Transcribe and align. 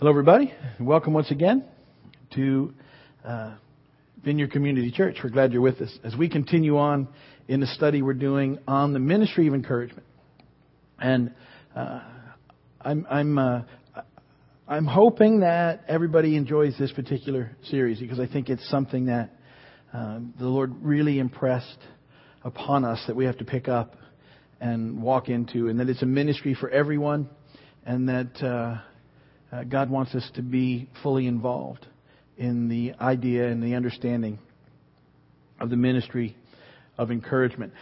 Hello, 0.00 0.12
everybody. 0.12 0.50
Welcome 0.80 1.12
once 1.12 1.30
again 1.30 1.62
to 2.34 2.72
uh, 3.22 3.56
Vineyard 4.24 4.50
Community 4.50 4.90
Church. 4.90 5.18
We're 5.22 5.28
glad 5.28 5.52
you're 5.52 5.60
with 5.60 5.82
us 5.82 5.94
as 6.02 6.16
we 6.16 6.30
continue 6.30 6.78
on 6.78 7.06
in 7.48 7.60
the 7.60 7.66
study 7.66 8.00
we're 8.00 8.14
doing 8.14 8.58
on 8.66 8.94
the 8.94 8.98
ministry 8.98 9.46
of 9.46 9.52
encouragement. 9.52 10.06
And 10.98 11.34
uh, 11.76 12.00
I'm 12.80 13.06
I'm 13.10 13.38
uh, 13.38 13.62
I'm 14.66 14.86
hoping 14.86 15.40
that 15.40 15.84
everybody 15.86 16.34
enjoys 16.34 16.78
this 16.78 16.92
particular 16.92 17.50
series 17.64 18.00
because 18.00 18.18
I 18.18 18.26
think 18.26 18.48
it's 18.48 18.66
something 18.70 19.04
that 19.04 19.36
um, 19.92 20.32
the 20.38 20.46
Lord 20.46 20.76
really 20.80 21.18
impressed 21.18 21.78
upon 22.42 22.86
us 22.86 23.04
that 23.06 23.16
we 23.16 23.26
have 23.26 23.36
to 23.36 23.44
pick 23.44 23.68
up 23.68 23.96
and 24.62 25.02
walk 25.02 25.28
into, 25.28 25.68
and 25.68 25.78
that 25.78 25.90
it's 25.90 26.00
a 26.00 26.06
ministry 26.06 26.54
for 26.54 26.70
everyone, 26.70 27.28
and 27.84 28.08
that 28.08 28.82
uh, 29.52 29.64
God 29.64 29.90
wants 29.90 30.14
us 30.14 30.28
to 30.34 30.42
be 30.42 30.88
fully 31.02 31.26
involved 31.26 31.86
in 32.36 32.68
the 32.68 32.94
idea 33.00 33.48
and 33.48 33.62
the 33.62 33.74
understanding 33.74 34.38
of 35.58 35.70
the 35.70 35.76
ministry 35.76 36.36
of 36.96 37.10
encouragement. 37.10 37.72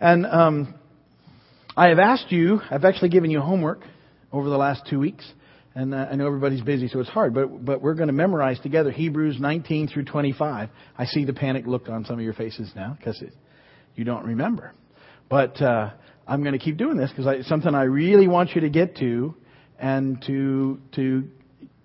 And 0.00 0.26
um, 0.26 0.74
I 1.76 1.88
have 1.88 1.98
asked 1.98 2.30
you, 2.30 2.60
I've 2.70 2.84
actually 2.84 3.08
given 3.10 3.30
you 3.30 3.40
homework 3.40 3.80
over 4.32 4.48
the 4.48 4.56
last 4.56 4.82
two 4.88 4.98
weeks. 4.98 5.24
And 5.74 5.94
uh, 5.94 6.08
I 6.10 6.14
know 6.16 6.26
everybody's 6.26 6.62
busy, 6.62 6.86
so 6.86 7.00
it's 7.00 7.08
hard, 7.08 7.34
but, 7.34 7.64
but 7.64 7.82
we're 7.82 7.94
going 7.94 8.06
to 8.06 8.12
memorize 8.12 8.60
together 8.60 8.92
Hebrews 8.92 9.40
19 9.40 9.88
through 9.88 10.04
25. 10.04 10.68
I 10.96 11.04
see 11.06 11.24
the 11.24 11.32
panic 11.32 11.66
look 11.66 11.88
on 11.88 12.04
some 12.04 12.16
of 12.16 12.24
your 12.24 12.34
faces 12.34 12.70
now 12.76 12.96
because 12.96 13.22
you 13.96 14.04
don't 14.04 14.24
remember. 14.24 14.72
But 15.28 15.60
uh, 15.60 15.90
I'm 16.28 16.42
going 16.42 16.52
to 16.52 16.60
keep 16.60 16.76
doing 16.76 16.96
this 16.96 17.10
because 17.10 17.26
it's 17.38 17.48
something 17.48 17.74
I 17.74 17.84
really 17.84 18.28
want 18.28 18.54
you 18.54 18.60
to 18.60 18.70
get 18.70 18.96
to 18.98 19.34
and 19.84 20.22
to 20.26 20.80
to 20.92 21.28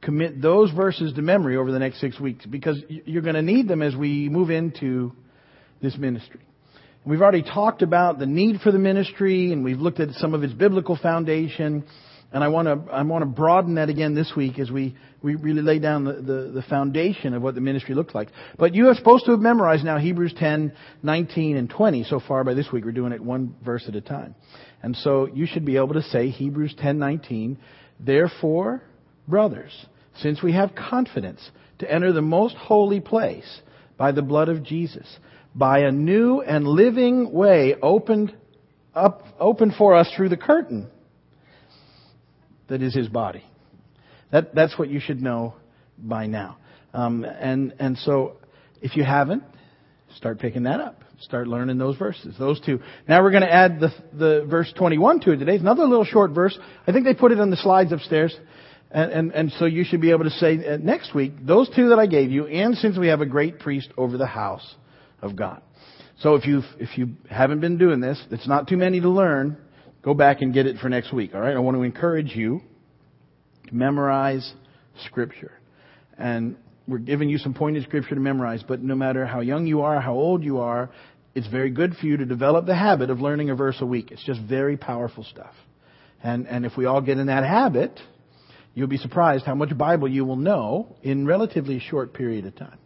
commit 0.01 0.41
those 0.41 0.71
verses 0.71 1.11
to 1.13 1.21
memory 1.21 1.57
over 1.57 1.69
the 1.69 1.79
next 1.79 1.99
six 1.99 2.17
weeks 2.17 2.45
because 2.45 2.81
you're 2.87 3.21
going 3.21 3.35
to 3.35 3.41
need 3.41 3.67
them 3.67 3.81
as 3.81 3.93
we 3.93 4.29
move 4.29 4.49
into 4.49 5.11
this 5.81 5.97
ministry. 5.97 6.39
We've 7.05 7.21
already 7.21 7.43
talked 7.43 7.81
about 7.81 8.17
the 8.17 8.25
need 8.25 8.61
for 8.61 8.71
the 8.71 8.79
ministry 8.79 9.51
and 9.51 9.65
we've 9.65 9.79
looked 9.79 9.99
at 9.99 10.11
some 10.11 10.33
of 10.33 10.43
its 10.43 10.53
biblical 10.53 10.95
foundation. 10.95 11.83
And 12.31 12.41
I 12.41 12.47
want 12.47 12.67
to 12.67 12.89
I 12.89 13.01
want 13.01 13.23
to 13.23 13.25
broaden 13.25 13.75
that 13.75 13.89
again 13.89 14.15
this 14.15 14.31
week 14.33 14.59
as 14.59 14.71
we, 14.71 14.95
we 15.21 15.35
really 15.35 15.61
lay 15.61 15.79
down 15.79 16.05
the, 16.05 16.13
the, 16.13 16.51
the, 16.53 16.61
foundation 16.69 17.33
of 17.33 17.41
what 17.41 17.55
the 17.55 17.61
ministry 17.61 17.95
looks 17.95 18.15
like. 18.15 18.29
But 18.57 18.75
you 18.75 18.87
are 18.87 18.95
supposed 18.95 19.25
to 19.25 19.31
have 19.31 19.39
memorized 19.41 19.83
now 19.83 19.97
Hebrews 19.97 20.35
10, 20.37 20.71
19, 21.03 21.57
and 21.57 21.69
20 21.69 22.03
so 22.03 22.21
far 22.25 22.43
by 22.43 22.53
this 22.53 22.71
week. 22.71 22.85
We're 22.85 22.91
doing 22.91 23.11
it 23.11 23.21
one 23.21 23.55
verse 23.65 23.85
at 23.87 23.95
a 23.95 24.01
time. 24.01 24.35
And 24.81 24.95
so 24.95 25.27
you 25.27 25.45
should 25.45 25.65
be 25.65 25.77
able 25.77 25.95
to 25.95 26.03
say 26.03 26.29
Hebrews 26.29 26.75
10, 26.77 26.99
19, 26.99 27.57
Therefore, 27.99 28.81
brothers, 29.27 29.85
since 30.17 30.41
we 30.41 30.53
have 30.53 30.75
confidence 30.75 31.49
to 31.79 31.91
enter 31.91 32.11
the 32.13 32.21
most 32.21 32.55
holy 32.55 32.99
place 32.99 33.61
by 33.97 34.11
the 34.11 34.21
blood 34.21 34.49
of 34.49 34.63
Jesus, 34.63 35.07
by 35.53 35.79
a 35.79 35.91
new 35.91 36.41
and 36.41 36.65
living 36.67 37.31
way 37.31 37.75
opened 37.81 38.35
up, 38.95 39.23
opened 39.39 39.73
for 39.77 39.95
us 39.95 40.11
through 40.15 40.29
the 40.29 40.37
curtain 40.37 40.89
that 42.69 42.81
is 42.81 42.93
his 42.93 43.07
body. 43.07 43.43
That, 44.31 44.53
that's 44.53 44.77
what 44.77 44.89
you 44.89 44.99
should 44.99 45.21
know 45.21 45.55
by 45.97 46.27
now. 46.27 46.57
Um, 46.93 47.23
and, 47.25 47.73
and 47.79 47.97
so, 47.97 48.37
if 48.81 48.95
you 48.95 49.03
haven't, 49.03 49.43
start 50.15 50.39
picking 50.39 50.63
that 50.63 50.79
up. 50.79 51.03
Start 51.21 51.47
learning 51.47 51.77
those 51.77 51.97
verses, 51.97 52.35
those 52.39 52.61
two. 52.61 52.79
Now 53.07 53.21
we're 53.21 53.31
going 53.31 53.43
to 53.43 53.53
add 53.53 53.79
the, 53.79 53.89
the 54.13 54.45
verse 54.49 54.71
21 54.77 55.19
to 55.21 55.31
it 55.31 55.37
today. 55.37 55.53
It's 55.55 55.61
another 55.61 55.83
little 55.83 56.05
short 56.05 56.31
verse. 56.31 56.57
I 56.87 56.93
think 56.93 57.05
they 57.05 57.13
put 57.13 57.31
it 57.31 57.39
on 57.39 57.49
the 57.49 57.57
slides 57.57 57.91
upstairs. 57.91 58.35
And, 58.91 59.11
and, 59.11 59.31
and 59.33 59.51
so 59.59 59.65
you 59.65 59.83
should 59.83 60.01
be 60.01 60.11
able 60.11 60.23
to 60.23 60.29
say 60.31 60.65
uh, 60.65 60.77
next 60.77 61.13
week, 61.13 61.33
those 61.45 61.69
two 61.75 61.89
that 61.89 61.99
I 61.99 62.07
gave 62.07 62.31
you, 62.31 62.47
and 62.47 62.75
since 62.75 62.97
we 62.97 63.07
have 63.07 63.21
a 63.21 63.25
great 63.25 63.59
priest 63.59 63.89
over 63.97 64.17
the 64.17 64.25
house 64.25 64.75
of 65.21 65.35
God. 65.35 65.61
So 66.21 66.35
if 66.35 66.45
you 66.45 66.63
if 66.79 66.97
you 66.97 67.11
haven't 67.29 67.61
been 67.61 67.77
doing 67.77 68.01
this, 68.01 68.21
it's 68.31 68.47
not 68.47 68.67
too 68.67 68.77
many 68.77 68.99
to 68.99 69.09
learn. 69.09 69.57
Go 70.01 70.13
back 70.13 70.41
and 70.41 70.53
get 70.53 70.65
it 70.65 70.77
for 70.77 70.89
next 70.89 71.13
week. 71.13 71.35
All 71.35 71.41
right. 71.41 71.55
I 71.55 71.59
want 71.59 71.77
to 71.77 71.83
encourage 71.83 72.35
you 72.35 72.61
to 73.67 73.75
memorize 73.75 74.53
Scripture, 75.05 75.53
and 76.17 76.57
we're 76.87 76.97
giving 76.97 77.29
you 77.29 77.37
some 77.37 77.53
pointed 77.53 77.83
Scripture 77.83 78.15
to 78.15 78.21
memorize. 78.21 78.63
But 78.67 78.81
no 78.81 78.95
matter 78.95 79.25
how 79.25 79.41
young 79.41 79.67
you 79.67 79.81
are, 79.81 80.01
how 80.01 80.13
old 80.13 80.43
you 80.43 80.59
are, 80.59 80.89
it's 81.35 81.47
very 81.47 81.69
good 81.69 81.95
for 81.95 82.05
you 82.05 82.17
to 82.17 82.25
develop 82.25 82.65
the 82.65 82.75
habit 82.75 83.09
of 83.09 83.19
learning 83.19 83.49
a 83.49 83.55
verse 83.55 83.77
a 83.81 83.85
week. 83.85 84.11
It's 84.11 84.23
just 84.23 84.41
very 84.41 84.77
powerful 84.77 85.23
stuff. 85.23 85.53
And 86.23 86.47
and 86.47 86.65
if 86.65 86.75
we 86.75 86.85
all 86.85 87.01
get 87.01 87.17
in 87.17 87.27
that 87.27 87.43
habit, 87.43 87.99
you'll 88.73 88.87
be 88.87 88.97
surprised 88.97 89.45
how 89.45 89.55
much 89.55 89.77
Bible 89.77 90.07
you 90.07 90.25
will 90.25 90.35
know 90.35 90.95
in 91.01 91.25
relatively 91.25 91.77
a 91.77 91.79
short 91.79 92.13
period 92.13 92.45
of 92.45 92.55
time. 92.55 92.77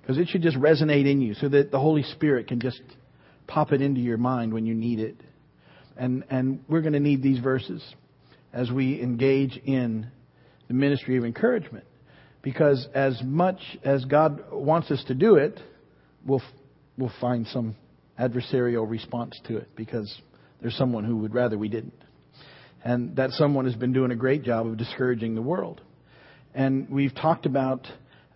Because 0.00 0.18
it 0.18 0.28
should 0.28 0.42
just 0.42 0.56
resonate 0.56 1.08
in 1.10 1.20
you 1.20 1.34
so 1.34 1.48
that 1.48 1.70
the 1.70 1.78
Holy 1.78 2.02
Spirit 2.02 2.48
can 2.48 2.60
just 2.60 2.80
pop 3.46 3.72
it 3.72 3.82
into 3.82 4.00
your 4.00 4.16
mind 4.16 4.52
when 4.52 4.66
you 4.66 4.74
need 4.74 4.98
it. 4.98 5.16
And, 5.96 6.24
and 6.30 6.64
we're 6.68 6.80
going 6.80 6.94
to 6.94 7.00
need 7.00 7.22
these 7.22 7.38
verses 7.38 7.82
as 8.52 8.70
we 8.70 9.00
engage 9.00 9.56
in 9.58 10.10
the 10.68 10.74
ministry 10.74 11.16
of 11.18 11.24
encouragement. 11.24 11.84
Because 12.42 12.88
as 12.94 13.20
much 13.22 13.60
as 13.84 14.04
God 14.06 14.42
wants 14.50 14.90
us 14.90 15.04
to 15.08 15.14
do 15.14 15.34
it, 15.34 15.60
we'll, 16.24 16.42
we'll 16.96 17.12
find 17.20 17.46
some 17.48 17.76
adversarial 18.20 18.88
response 18.88 19.40
to 19.46 19.56
it 19.56 19.68
because 19.76 20.20
there's 20.60 20.76
someone 20.76 21.04
who 21.04 21.16
would 21.18 21.34
rather 21.34 21.56
we 21.56 21.68
didn't. 21.68 21.94
And 22.84 23.16
that 23.16 23.30
someone 23.32 23.64
has 23.66 23.74
been 23.74 23.92
doing 23.92 24.10
a 24.10 24.16
great 24.16 24.42
job 24.42 24.66
of 24.66 24.76
discouraging 24.76 25.34
the 25.34 25.42
world. 25.42 25.80
And 26.54 26.88
we've 26.90 27.14
talked 27.14 27.46
about 27.46 27.86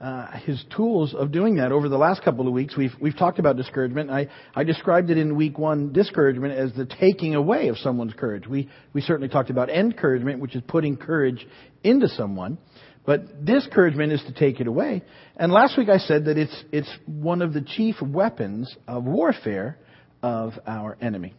uh, 0.00 0.36
his 0.38 0.62
tools 0.76 1.14
of 1.14 1.32
doing 1.32 1.56
that 1.56 1.72
over 1.72 1.88
the 1.88 1.96
last 1.96 2.22
couple 2.22 2.46
of 2.46 2.52
weeks. 2.52 2.76
We've 2.76 2.92
we've 3.00 3.16
talked 3.16 3.38
about 3.38 3.56
discouragement. 3.56 4.10
I 4.10 4.28
I 4.54 4.64
described 4.64 5.08
it 5.10 5.18
in 5.18 5.34
week 5.34 5.58
one 5.58 5.92
discouragement 5.92 6.52
as 6.52 6.72
the 6.74 6.84
taking 6.84 7.34
away 7.34 7.68
of 7.68 7.78
someone's 7.78 8.12
courage. 8.12 8.46
We 8.46 8.68
we 8.92 9.00
certainly 9.00 9.28
talked 9.28 9.50
about 9.50 9.70
encouragement, 9.70 10.40
which 10.40 10.54
is 10.56 10.62
putting 10.66 10.96
courage 10.96 11.46
into 11.82 12.08
someone. 12.08 12.58
But 13.06 13.44
discouragement 13.44 14.12
is 14.12 14.22
to 14.22 14.32
take 14.32 14.60
it 14.60 14.66
away. 14.66 15.02
And 15.36 15.52
last 15.52 15.76
week 15.76 15.88
I 15.88 15.98
said 15.98 16.24
that 16.26 16.38
it's 16.38 16.64
it's 16.72 16.90
one 17.06 17.42
of 17.42 17.52
the 17.52 17.60
chief 17.60 17.96
weapons 18.00 18.74
of 18.88 19.04
warfare 19.04 19.78
of 20.22 20.52
our 20.66 20.96
enemy. 21.00 21.34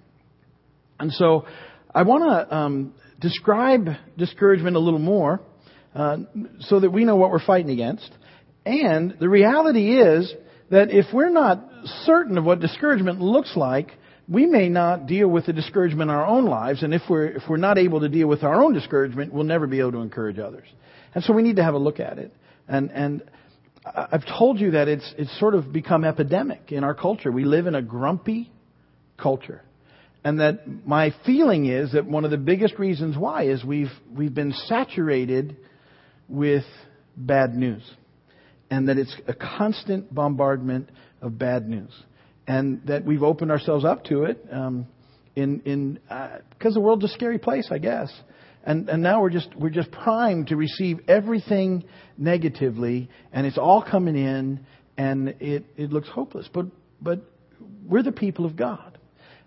And 1.00 1.12
so 1.12 1.46
I 1.94 2.04
want 2.04 2.24
to 2.24 2.56
um, 2.56 2.94
describe 3.20 3.88
discouragement 4.18 4.76
a 4.76 4.80
little 4.80 5.00
more 5.00 5.42
uh, 5.96 6.18
so 6.60 6.80
that 6.80 6.92
we 6.92 7.04
know 7.04 7.16
what 7.16 7.32
we're 7.32 7.44
fighting 7.44 7.72
against. 7.72 8.10
And 8.66 9.16
the 9.20 9.30
reality 9.30 10.00
is 10.00 10.34
that 10.70 10.92
if 10.92 11.06
we're 11.14 11.30
not 11.30 11.64
certain 12.04 12.38
of 12.38 12.46
what 12.46 12.60
discouragement 12.60 13.22
looks 13.22 13.56
like, 13.56 13.92
we 14.28 14.46
may 14.46 14.70
not 14.70 15.06
deal 15.06 15.28
with 15.28 15.46
the 15.46 15.54
discouragement 15.54 16.10
in 16.10 16.16
our 16.16 16.26
own 16.26 16.46
lives. 16.46 16.82
And 16.84 16.94
if 16.94 17.04
we're, 17.10 17.28
if 17.28 17.44
we're 17.48 17.58
not 17.58 17.78
able 17.78 18.00
to 18.02 18.10
deal 18.10 18.28
with 18.28 18.44
our 18.44 18.64
own 18.64 18.74
discouragement, 18.74 19.34
we'll 19.34 19.44
never 19.44 19.68
be 19.68 19.80
able 19.80 19.94
to 19.94 20.00
encourage 20.00 20.40
others. 20.40 20.68
And 21.16 21.24
so 21.24 21.34
we 21.34 21.42
need 21.42 21.56
to 21.56 21.64
have 21.64 21.74
a 21.74 21.80
look 21.80 22.00
at 22.00 22.20
it. 22.20 22.34
And, 22.68 22.92
and 22.92 23.24
I've 23.86 24.26
told 24.26 24.60
you 24.60 24.72
that 24.72 24.88
it's, 24.88 25.14
it's 25.18 25.40
sort 25.40 25.56
of 25.56 25.72
become 25.72 26.04
epidemic 26.04 26.72
in 26.72 26.84
our 26.84 26.94
culture. 26.94 27.32
We 27.32 27.46
live 27.46 27.68
in 27.68 27.76
a 27.76 27.82
grumpy 27.82 28.52
culture. 29.18 29.62
And 30.24 30.40
that 30.40 30.86
my 30.86 31.14
feeling 31.26 31.68
is 31.68 31.94
that 31.94 32.06
one 32.06 32.26
of 32.26 32.32
the 32.32 32.38
biggest 32.38 32.80
reasons 32.80 33.18
why 33.18 33.44
is 33.44 33.64
we've, 33.64 33.92
we've 34.12 34.34
been 34.34 34.52
saturated 34.66 35.56
with 36.28 36.64
bad 37.16 37.56
news. 37.56 37.84
And 38.70 38.90
that 38.90 38.98
it's 38.98 39.16
a 39.28 39.34
constant 39.34 40.14
bombardment 40.14 40.90
of 41.22 41.38
bad 41.38 41.70
news. 41.70 41.92
And 42.48 42.82
that 42.88 43.06
we've 43.06 43.24
opened 43.24 43.52
ourselves 43.52 43.86
up 43.86 44.04
to 44.06 44.24
it, 44.24 44.44
um, 44.52 44.88
in, 45.36 45.62
in, 45.62 46.00
because 46.50 46.72
uh, 46.72 46.74
the 46.74 46.82
world's 46.82 47.06
a 47.06 47.10
scary 47.10 47.38
place, 47.38 47.68
I 47.72 47.78
guess. 47.78 48.12
And, 48.66 48.90
and 48.90 49.04
now 49.04 49.22
we're 49.22 49.30
just, 49.30 49.50
we're 49.56 49.70
just 49.70 49.92
primed 49.92 50.48
to 50.48 50.56
receive 50.56 51.02
everything 51.08 51.84
negatively, 52.18 53.10
and 53.32 53.46
it's 53.46 53.58
all 53.58 53.84
coming 53.84 54.16
in, 54.16 54.66
and 54.98 55.30
it, 55.40 55.66
it 55.78 55.92
looks 55.92 56.10
hopeless. 56.10 56.50
But, 56.52 56.68
but 57.02 57.22
we're 57.88 58.04
the 58.04 58.12
people 58.12 58.46
of 58.46 58.56
God. 58.56 58.98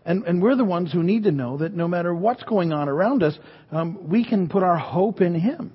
And, 0.05 0.25
and 0.25 0.41
we're 0.41 0.57
the 0.57 0.65
ones 0.65 0.93
who 0.93 1.03
need 1.03 1.25
to 1.25 1.33
know 1.33 1.59
that 1.59 1.75
no 1.75 1.89
matter 1.89 2.15
what's 2.15 2.43
going 2.45 2.73
on 2.73 2.89
around 2.89 3.23
us, 3.23 3.39
um, 3.71 4.09
we 4.09 4.25
can 4.25 4.49
put 4.49 4.63
our 4.63 4.79
hope 4.79 5.21
in 5.21 5.35
Him. 5.35 5.75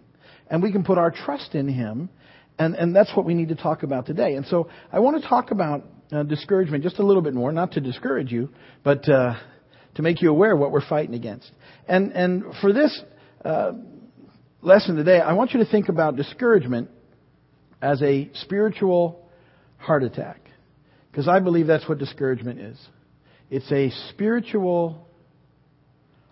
And 0.50 0.64
we 0.64 0.72
can 0.72 0.84
put 0.84 0.98
our 0.98 1.12
trust 1.12 1.54
in 1.54 1.68
Him. 1.68 2.10
And, 2.58 2.76
and 2.76 2.96
that's 2.96 3.16
what 3.16 3.26
we 3.26 3.34
need 3.34 3.50
to 3.50 3.56
talk 3.56 3.84
about 3.84 4.06
today. 4.06 4.36
And 4.36 4.46
so 4.48 4.70
I 4.92 5.00
want 5.00 5.22
to 5.22 5.28
talk 5.28 5.52
about 5.52 5.84
uh, 6.12 6.24
discouragement 6.24 6.84
just 6.84 7.00
a 7.00 7.04
little 7.04 7.22
bit 7.22 7.34
more, 7.34 7.52
not 7.52 7.74
to 7.74 7.82
discourage 7.82 8.32
you, 8.32 8.50
but 8.84 9.08
uh, 9.10 9.36
to 9.96 10.02
make 10.02 10.22
you 10.22 10.30
aware 10.30 10.54
of 10.54 10.60
what 10.60 10.72
we're 10.72 10.88
fighting 10.88 11.16
against. 11.16 11.52
And, 11.88 12.12
and 12.14 12.44
for 12.62 12.74
this 12.74 13.04
uh, 13.44 13.74
lesson 14.62 14.96
today, 14.96 15.20
I 15.20 15.34
want 15.34 15.54
you 15.54 15.64
to 15.64 15.70
think 15.70 15.90
about 15.90 16.16
discouragement 16.16 16.90
as 17.82 18.02
a 18.02 18.30
spiritual 18.36 19.28
heart 19.78 20.04
attack. 20.04 20.40
Because 21.12 21.28
I 21.28 21.40
believe 21.40 21.68
that's 21.68 21.88
what 21.88 22.00
discouragement 22.00 22.60
is. 22.60 22.80
It's 23.50 23.72
a 23.72 23.92
spiritual 24.10 25.08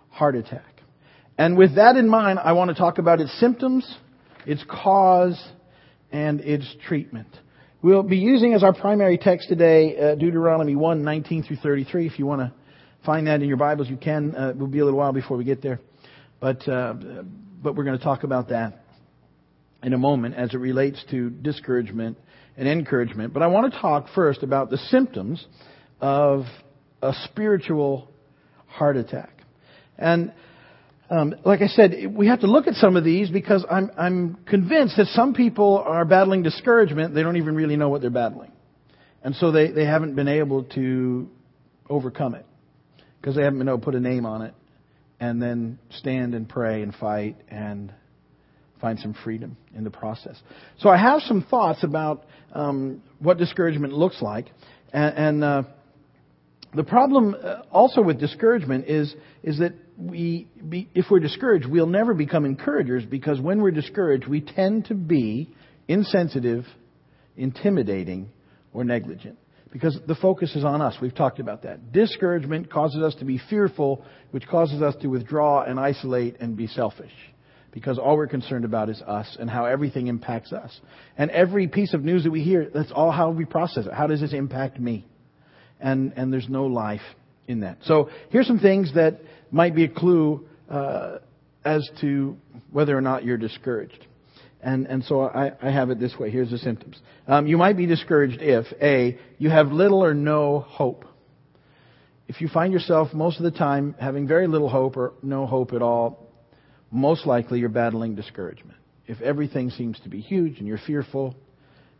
heart 0.09 0.35
attack. 0.35 0.65
And 1.37 1.57
with 1.57 1.75
that 1.75 1.95
in 1.95 2.07
mind, 2.09 2.39
I 2.39 2.53
want 2.53 2.69
to 2.69 2.75
talk 2.75 2.97
about 2.97 3.21
its 3.21 3.37
symptoms 3.39 3.97
its 4.45 4.63
cause, 4.67 5.41
and 6.11 6.41
its 6.41 6.65
treatment. 6.87 7.27
We'll 7.81 8.03
be 8.03 8.17
using 8.17 8.53
as 8.53 8.63
our 8.63 8.73
primary 8.73 9.17
text 9.17 9.49
today 9.49 9.97
uh, 9.97 10.15
Deuteronomy 10.15 10.75
1, 10.75 11.03
19 11.03 11.43
through 11.43 11.57
33. 11.57 12.07
If 12.07 12.19
you 12.19 12.25
want 12.25 12.41
to 12.41 12.53
find 13.05 13.27
that 13.27 13.41
in 13.41 13.47
your 13.47 13.57
Bibles, 13.57 13.89
you 13.89 13.97
can. 13.97 14.35
Uh, 14.35 14.49
it 14.49 14.57
will 14.57 14.67
be 14.67 14.79
a 14.79 14.85
little 14.85 14.99
while 14.99 15.13
before 15.13 15.37
we 15.37 15.43
get 15.43 15.61
there. 15.61 15.79
But, 16.41 16.67
uh, 16.67 16.95
but 17.61 17.75
we're 17.75 17.83
going 17.83 17.97
to 17.99 18.03
talk 18.03 18.23
about 18.23 18.49
that 18.49 18.79
in 19.83 19.93
a 19.93 19.97
moment 19.97 20.35
as 20.35 20.53
it 20.53 20.57
relates 20.57 21.01
to 21.11 21.29
discouragement 21.29 22.17
and 22.57 22.67
encouragement. 22.67 23.31
But 23.31 23.43
I 23.43 23.47
want 23.47 23.71
to 23.71 23.79
talk 23.79 24.07
first 24.13 24.41
about 24.41 24.71
the 24.71 24.77
symptoms 24.77 25.45
of 26.01 26.45
a 27.01 27.13
spiritual 27.25 28.09
heart 28.65 28.97
attack. 28.97 29.29
And 29.99 30.33
um, 31.11 31.35
like 31.45 31.61
I 31.61 31.67
said, 31.67 32.11
we 32.11 32.27
have 32.27 32.39
to 32.39 32.47
look 32.47 32.65
at 32.65 32.73
some 32.73 32.95
of 32.95 33.03
these 33.03 33.29
because 33.29 33.63
I'm, 33.69 33.91
I'm 33.95 34.35
convinced 34.47 34.97
that 34.97 35.07
some 35.07 35.35
people 35.35 35.77
are 35.85 36.05
battling 36.05 36.41
discouragement. 36.41 37.13
They 37.13 37.21
don't 37.21 37.37
even 37.37 37.53
really 37.53 37.75
know 37.75 37.89
what 37.89 38.01
they're 38.01 38.09
battling. 38.09 38.51
And 39.23 39.35
so 39.35 39.51
they, 39.51 39.69
they 39.69 39.85
haven't 39.85 40.15
been 40.15 40.27
able 40.27 40.63
to 40.63 41.29
overcome 41.87 42.33
it 42.33 42.47
because 43.19 43.35
they 43.35 43.43
haven't 43.43 43.59
been 43.59 43.67
able 43.67 43.77
to 43.77 43.85
put 43.85 43.93
a 43.93 43.99
name 43.99 44.25
on 44.25 44.41
it 44.41 44.55
and 45.21 45.39
then 45.39 45.77
stand 45.99 46.33
and 46.33 46.49
pray 46.49 46.81
and 46.81 46.93
fight 46.95 47.37
and 47.47 47.93
find 48.81 48.99
some 48.99 49.13
freedom 49.23 49.55
in 49.75 49.83
the 49.83 49.91
process. 49.91 50.35
So 50.79 50.89
I 50.89 50.97
have 50.97 51.21
some 51.21 51.43
thoughts 51.43 51.83
about 51.83 52.25
um, 52.51 53.03
what 53.19 53.37
discouragement 53.37 53.93
looks 53.93 54.19
like, 54.19 54.47
and, 54.91 55.17
and 55.17 55.43
uh, 55.43 55.63
the 56.73 56.83
problem 56.83 57.35
uh, 57.41 57.61
also 57.71 58.01
with 58.01 58.19
discouragement 58.19 58.85
is 58.87 59.13
is 59.43 59.59
that 59.59 59.73
we, 59.97 60.47
be, 60.67 60.89
if 60.95 61.05
we're 61.11 61.19
discouraged, 61.19 61.67
we'll 61.67 61.85
never 61.85 62.15
become 62.15 62.43
encouragers 62.43 63.05
because 63.05 63.39
when 63.39 63.61
we're 63.61 63.69
discouraged, 63.69 64.27
we 64.27 64.41
tend 64.41 64.85
to 64.85 64.95
be 64.95 65.53
insensitive, 65.87 66.65
intimidating, 67.37 68.31
or 68.73 68.83
negligent 68.83 69.37
because 69.71 69.97
the 70.07 70.15
focus 70.15 70.55
is 70.55 70.63
on 70.63 70.81
us. 70.81 70.95
We've 71.01 71.15
talked 71.15 71.39
about 71.39 71.63
that. 71.63 71.91
Discouragement 71.91 72.71
causes 72.71 73.01
us 73.01 73.15
to 73.15 73.25
be 73.25 73.39
fearful, 73.49 74.03
which 74.31 74.47
causes 74.47 74.81
us 74.81 74.95
to 75.01 75.07
withdraw 75.07 75.63
and 75.63 75.79
isolate 75.79 76.39
and 76.39 76.57
be 76.57 76.67
selfish 76.67 77.11
because 77.71 77.97
all 77.97 78.17
we're 78.17 78.27
concerned 78.27 78.65
about 78.65 78.89
is 78.89 79.01
us 79.01 79.37
and 79.39 79.49
how 79.49 79.65
everything 79.65 80.07
impacts 80.07 80.51
us. 80.51 80.79
And 81.17 81.31
every 81.31 81.67
piece 81.67 81.93
of 81.93 82.03
news 82.03 82.23
that 82.23 82.31
we 82.31 82.43
hear, 82.43 82.69
that's 82.73 82.91
all 82.91 83.11
how 83.11 83.31
we 83.31 83.45
process 83.45 83.85
it. 83.85 83.93
How 83.93 84.07
does 84.07 84.19
this 84.21 84.33
impact 84.33 84.79
me? 84.79 85.07
And, 85.79 86.13
and 86.15 86.31
there's 86.31 86.49
no 86.49 86.65
life 86.65 87.01
in 87.47 87.61
that. 87.61 87.77
So 87.83 88.09
here's 88.29 88.47
some 88.47 88.59
things 88.59 88.93
that 88.95 89.21
might 89.51 89.73
be 89.73 89.85
a 89.85 89.89
clue 89.89 90.47
uh, 90.69 91.19
as 91.63 91.89
to 92.01 92.37
whether 92.71 92.95
or 92.95 93.01
not 93.01 93.23
you're 93.23 93.37
discouraged. 93.37 94.05
And, 94.63 94.85
and 94.87 95.03
so 95.03 95.21
I, 95.21 95.51
I 95.61 95.71
have 95.71 95.89
it 95.89 95.99
this 95.99 96.15
way. 96.19 96.29
Here's 96.29 96.51
the 96.51 96.57
symptoms. 96.57 96.99
Um, 97.27 97.47
you 97.47 97.57
might 97.57 97.77
be 97.77 97.87
discouraged 97.87 98.41
if, 98.41 98.65
A, 98.81 99.17
you 99.37 99.49
have 99.49 99.71
little 99.71 100.03
or 100.03 100.13
no 100.13 100.59
hope. 100.59 101.05
If 102.27 102.41
you 102.41 102.47
find 102.47 102.71
yourself 102.71 103.13
most 103.13 103.37
of 103.37 103.43
the 103.43 103.51
time 103.51 103.95
having 103.99 104.27
very 104.27 104.47
little 104.47 104.69
hope 104.69 104.97
or 104.97 105.13
no 105.23 105.45
hope 105.47 105.73
at 105.73 105.81
all, 105.81 106.29
most 106.91 107.25
likely 107.25 107.59
you're 107.59 107.69
battling 107.69 108.15
discouragement. 108.15 108.77
If 109.07 109.19
everything 109.21 109.71
seems 109.71 109.99
to 110.01 110.09
be 110.09 110.21
huge 110.21 110.59
and 110.59 110.67
you're 110.67 110.77
fearful, 110.77 111.35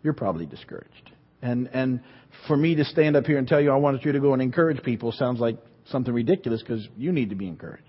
you're 0.04 0.14
probably 0.14 0.46
discouraged. 0.46 1.12
And, 1.42 1.70
and 1.74 2.02
for 2.48 2.56
me 2.56 2.76
to 2.76 2.86
stand 2.86 3.16
up 3.16 3.26
here 3.26 3.40
and 3.40 3.48
tell 3.48 3.60
you 3.60 3.72
I 3.72 3.78
wanted 3.78 4.06
you 4.06 4.12
to 4.12 4.20
go 4.20 4.34
and 4.34 4.42
encourage 4.42 4.84
people 4.84 5.12
sounds 5.12 5.40
like 5.40 5.58
something 5.86 6.14
ridiculous 6.14 6.62
because 6.62 6.88
you 6.96 7.12
need 7.12 7.30
to 7.30 7.36
be 7.36 7.48
encouraged. 7.48 7.84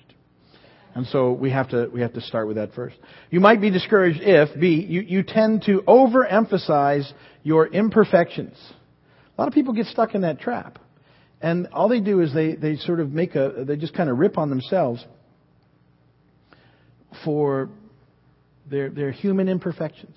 And 0.94 1.06
so 1.06 1.32
we 1.32 1.50
have 1.50 1.70
to, 1.70 1.88
we 1.92 2.02
have 2.02 2.12
to 2.14 2.20
start 2.20 2.46
with 2.46 2.56
that 2.56 2.74
first. 2.74 2.96
You 3.30 3.40
might 3.40 3.60
be 3.60 3.70
discouraged 3.70 4.20
if, 4.22 4.58
B, 4.60 4.84
you, 4.86 5.00
you 5.00 5.22
tend 5.22 5.62
to 5.62 5.82
overemphasize 5.88 7.10
your 7.42 7.66
imperfections. 7.66 8.56
A 9.36 9.40
lot 9.40 9.48
of 9.48 9.54
people 9.54 9.72
get 9.72 9.86
stuck 9.86 10.14
in 10.14 10.22
that 10.22 10.40
trap. 10.40 10.78
And 11.40 11.68
all 11.68 11.88
they 11.88 12.00
do 12.00 12.20
is 12.20 12.32
they, 12.34 12.54
they 12.54 12.76
sort 12.76 13.00
of 13.00 13.10
make 13.10 13.34
a, 13.34 13.64
they 13.66 13.76
just 13.76 13.94
kind 13.94 14.10
of 14.10 14.18
rip 14.18 14.36
on 14.36 14.50
themselves 14.50 15.04
for 17.24 17.70
their, 18.70 18.90
their 18.90 19.10
human 19.10 19.48
imperfections. 19.48 20.16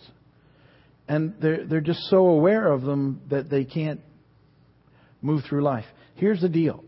And 1.08 1.36
they're, 1.42 1.66
they're 1.66 1.82
just 1.82 2.02
so 2.10 2.28
aware 2.28 2.72
of 2.72 2.82
them 2.82 3.22
that 3.30 3.50
they 3.50 3.64
can't 3.64 4.02
move 5.22 5.44
through 5.48 5.64
life. 5.64 5.86
Here's 6.16 6.42
the 6.42 6.50
deal 6.50 6.84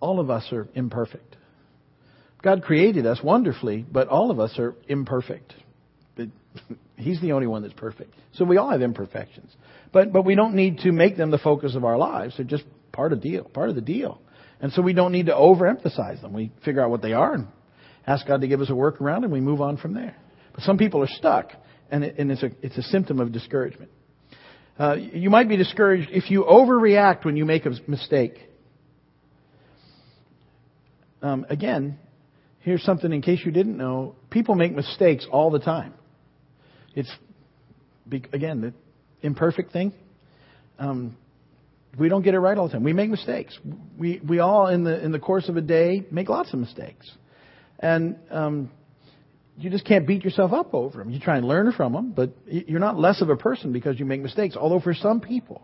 all 0.00 0.20
of 0.20 0.30
us 0.30 0.46
are 0.52 0.68
imperfect. 0.74 1.36
God 2.42 2.62
created 2.62 3.06
us 3.06 3.20
wonderfully, 3.22 3.84
but 3.90 4.08
all 4.08 4.30
of 4.30 4.38
us 4.38 4.58
are 4.58 4.74
imperfect. 4.86 5.54
He's 6.96 7.20
the 7.20 7.32
only 7.32 7.46
one 7.46 7.62
that's 7.62 7.74
perfect. 7.74 8.14
So 8.32 8.44
we 8.44 8.56
all 8.56 8.70
have 8.70 8.82
imperfections. 8.82 9.54
But, 9.92 10.12
but 10.12 10.24
we 10.24 10.34
don't 10.34 10.54
need 10.54 10.78
to 10.80 10.92
make 10.92 11.16
them 11.16 11.30
the 11.30 11.38
focus 11.38 11.74
of 11.74 11.84
our 11.84 11.96
lives. 11.96 12.36
They're 12.36 12.46
just 12.46 12.64
part 12.92 13.12
of 13.12 13.20
the 13.20 13.28
deal, 13.28 13.44
part 13.44 13.68
of 13.68 13.74
the 13.74 13.80
deal. 13.80 14.20
And 14.60 14.72
so 14.72 14.82
we 14.82 14.92
don't 14.92 15.12
need 15.12 15.26
to 15.26 15.32
overemphasize 15.32 16.20
them. 16.20 16.32
We 16.32 16.52
figure 16.64 16.82
out 16.82 16.90
what 16.90 17.02
they 17.02 17.12
are 17.12 17.34
and 17.34 17.46
ask 18.06 18.26
God 18.26 18.40
to 18.40 18.48
give 18.48 18.60
us 18.60 18.70
a 18.70 18.72
workaround 18.72 19.22
and 19.22 19.32
we 19.32 19.40
move 19.40 19.60
on 19.60 19.76
from 19.76 19.94
there. 19.94 20.16
But 20.52 20.64
some 20.64 20.78
people 20.78 21.02
are 21.02 21.08
stuck 21.08 21.52
and, 21.90 22.04
it, 22.04 22.18
and 22.18 22.30
it's, 22.30 22.42
a, 22.42 22.50
it's 22.62 22.76
a 22.76 22.82
symptom 22.82 23.20
of 23.20 23.32
discouragement. 23.32 23.90
Uh, 24.78 24.94
you 24.94 25.30
might 25.30 25.48
be 25.48 25.56
discouraged 25.56 26.08
if 26.12 26.30
you 26.30 26.44
overreact 26.44 27.24
when 27.24 27.36
you 27.36 27.44
make 27.44 27.66
a 27.66 27.72
mistake. 27.86 28.34
Um, 31.20 31.46
again, 31.48 31.98
here's 32.68 32.82
something 32.82 33.12
in 33.12 33.22
case 33.22 33.40
you 33.44 33.52
didn't 33.52 33.76
know 33.76 34.14
people 34.30 34.54
make 34.54 34.74
mistakes 34.74 35.26
all 35.30 35.50
the 35.50 35.58
time. 35.58 35.94
It's, 36.94 37.10
again, 38.10 38.60
the 38.60 38.72
imperfect 39.22 39.72
thing. 39.72 39.92
Um, 40.78 41.16
we 41.98 42.08
don't 42.08 42.22
get 42.22 42.34
it 42.34 42.38
right 42.40 42.56
all 42.56 42.66
the 42.66 42.72
time. 42.74 42.84
We 42.84 42.92
make 42.92 43.10
mistakes. 43.10 43.58
We, 43.98 44.20
we 44.26 44.38
all, 44.38 44.68
in 44.68 44.84
the, 44.84 45.02
in 45.04 45.12
the 45.12 45.18
course 45.18 45.48
of 45.48 45.56
a 45.56 45.60
day, 45.60 46.06
make 46.10 46.28
lots 46.28 46.52
of 46.52 46.60
mistakes. 46.60 47.10
And 47.78 48.16
um, 48.30 48.70
you 49.56 49.70
just 49.70 49.84
can't 49.84 50.06
beat 50.06 50.24
yourself 50.24 50.52
up 50.52 50.74
over 50.74 50.98
them. 50.98 51.10
You 51.10 51.18
try 51.18 51.36
and 51.36 51.46
learn 51.46 51.72
from 51.72 51.92
them, 51.92 52.12
but 52.12 52.30
you're 52.46 52.80
not 52.80 52.98
less 52.98 53.20
of 53.22 53.30
a 53.30 53.36
person 53.36 53.72
because 53.72 53.98
you 53.98 54.04
make 54.04 54.20
mistakes. 54.20 54.56
Although 54.56 54.80
for 54.80 54.94
some 54.94 55.20
people, 55.20 55.62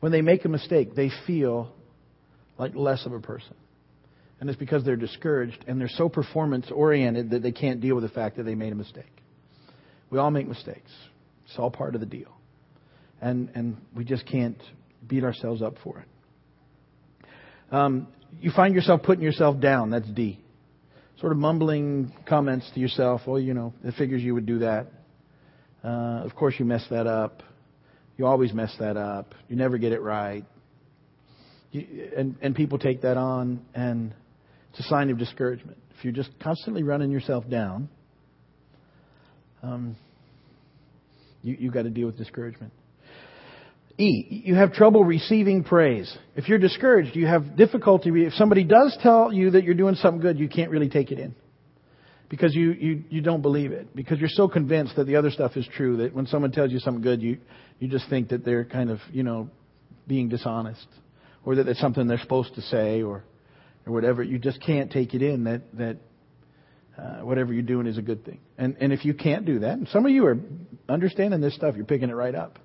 when 0.00 0.12
they 0.12 0.22
make 0.22 0.44
a 0.44 0.48
mistake, 0.48 0.94
they 0.94 1.10
feel 1.26 1.72
like 2.58 2.74
less 2.74 3.06
of 3.06 3.12
a 3.12 3.20
person. 3.20 3.54
And 4.38 4.50
it's 4.50 4.58
because 4.58 4.84
they're 4.84 4.96
discouraged 4.96 5.64
and 5.66 5.80
they're 5.80 5.88
so 5.88 6.08
performance 6.08 6.70
oriented 6.70 7.30
that 7.30 7.42
they 7.42 7.52
can't 7.52 7.80
deal 7.80 7.94
with 7.94 8.04
the 8.04 8.10
fact 8.10 8.36
that 8.36 8.42
they 8.42 8.54
made 8.54 8.72
a 8.72 8.76
mistake. 8.76 9.22
We 10.10 10.18
all 10.18 10.30
make 10.30 10.46
mistakes. 10.46 10.90
It's 11.46 11.58
all 11.58 11.70
part 11.70 11.94
of 11.94 12.00
the 12.00 12.06
deal. 12.06 12.32
And, 13.20 13.50
and 13.54 13.78
we 13.94 14.04
just 14.04 14.26
can't 14.26 14.60
beat 15.06 15.24
ourselves 15.24 15.62
up 15.62 15.76
for 15.82 16.00
it. 16.00 17.28
Um, 17.74 18.08
you 18.40 18.50
find 18.54 18.74
yourself 18.74 19.02
putting 19.02 19.24
yourself 19.24 19.58
down. 19.60 19.90
That's 19.90 20.08
D 20.10 20.38
sort 21.20 21.32
of 21.32 21.38
mumbling 21.38 22.12
comments 22.28 22.70
to 22.74 22.80
yourself. 22.80 23.22
Well, 23.26 23.40
you 23.40 23.54
know, 23.54 23.72
it 23.84 23.94
figures 23.94 24.22
you 24.22 24.34
would 24.34 24.46
do 24.46 24.60
that. 24.60 24.88
Uh, 25.82 26.22
of 26.24 26.34
course, 26.34 26.54
you 26.58 26.64
mess 26.64 26.84
that 26.90 27.06
up. 27.06 27.42
You 28.16 28.26
always 28.26 28.52
mess 28.52 28.74
that 28.80 28.96
up. 28.96 29.34
You 29.48 29.56
never 29.56 29.78
get 29.78 29.92
it 29.92 30.00
right. 30.00 30.44
You, 31.70 32.10
and, 32.16 32.36
and 32.40 32.54
people 32.54 32.78
take 32.78 33.02
that 33.02 33.16
on, 33.16 33.64
and 33.74 34.14
it's 34.76 34.86
a 34.86 34.88
sign 34.90 35.08
of 35.08 35.18
discouragement. 35.18 35.78
If 35.96 36.04
you're 36.04 36.12
just 36.12 36.30
constantly 36.42 36.82
running 36.82 37.10
yourself 37.10 37.48
down, 37.48 37.88
um, 39.62 39.96
you, 41.42 41.56
you've 41.58 41.72
got 41.72 41.82
to 41.82 41.90
deal 41.90 42.06
with 42.06 42.18
discouragement. 42.18 42.72
E, 43.98 44.42
you 44.44 44.54
have 44.54 44.74
trouble 44.74 45.02
receiving 45.02 45.64
praise. 45.64 46.14
If 46.34 46.48
you're 46.48 46.58
discouraged, 46.58 47.16
you 47.16 47.26
have 47.26 47.56
difficulty. 47.56 48.10
If 48.26 48.34
somebody 48.34 48.64
does 48.64 48.96
tell 49.02 49.32
you 49.32 49.52
that 49.52 49.64
you're 49.64 49.74
doing 49.74 49.94
something 49.94 50.20
good, 50.20 50.38
you 50.38 50.48
can't 50.50 50.70
really 50.70 50.90
take 50.90 51.10
it 51.10 51.18
in. 51.18 51.34
Because 52.28 52.54
you, 52.54 52.72
you, 52.72 53.04
you 53.08 53.20
don't 53.22 53.40
believe 53.40 53.72
it. 53.72 53.96
Because 53.96 54.18
you're 54.18 54.28
so 54.28 54.48
convinced 54.48 54.96
that 54.96 55.04
the 55.04 55.16
other 55.16 55.30
stuff 55.30 55.56
is 55.56 55.66
true 55.74 55.96
that 55.98 56.14
when 56.14 56.26
someone 56.26 56.52
tells 56.52 56.70
you 56.70 56.80
something 56.80 57.02
good, 57.02 57.22
you, 57.22 57.38
you 57.78 57.88
just 57.88 58.10
think 58.10 58.28
that 58.28 58.44
they're 58.44 58.66
kind 58.66 58.90
of, 58.90 58.98
you 59.10 59.22
know, 59.22 59.48
being 60.06 60.28
dishonest. 60.28 60.86
Or 61.46 61.54
that 61.54 61.66
it's 61.66 61.80
something 61.80 62.06
they're 62.06 62.18
supposed 62.18 62.54
to 62.56 62.60
say 62.62 63.00
or, 63.00 63.24
or 63.86 63.92
whatever. 63.92 64.22
You 64.22 64.38
just 64.38 64.60
can't 64.60 64.90
take 64.90 65.14
it 65.14 65.22
in 65.22 65.44
that, 65.44 65.62
that 65.76 65.96
uh, 66.98 67.20
whatever 67.20 67.52
you're 67.52 67.62
doing 67.62 67.86
is 67.86 67.98
a 67.98 68.02
good 68.02 68.24
thing. 68.24 68.40
And, 68.58 68.76
and 68.80 68.92
if 68.92 69.04
you 69.04 69.14
can't 69.14 69.44
do 69.44 69.60
that, 69.60 69.72
and 69.72 69.88
some 69.88 70.04
of 70.04 70.12
you 70.12 70.26
are 70.26 70.38
understanding 70.88 71.40
this 71.40 71.54
stuff, 71.54 71.76
you're 71.76 71.84
picking 71.84 72.10
it 72.10 72.14
right 72.14 72.34
up. 72.34 72.58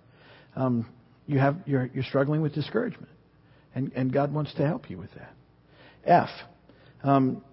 Um, 0.56 0.88
you 1.28 1.40
have, 1.40 1.58
you're, 1.66 1.90
you're 1.94 2.04
struggling 2.04 2.42
with 2.42 2.54
discouragement. 2.54 3.12
And, 3.74 3.92
and 3.94 4.12
God 4.12 4.34
wants 4.34 4.54
to 4.56 4.66
help 4.66 4.90
you 4.90 4.98
with 4.98 5.14
that. 5.14 5.34
F. 6.04 6.30
Um, 7.04 7.44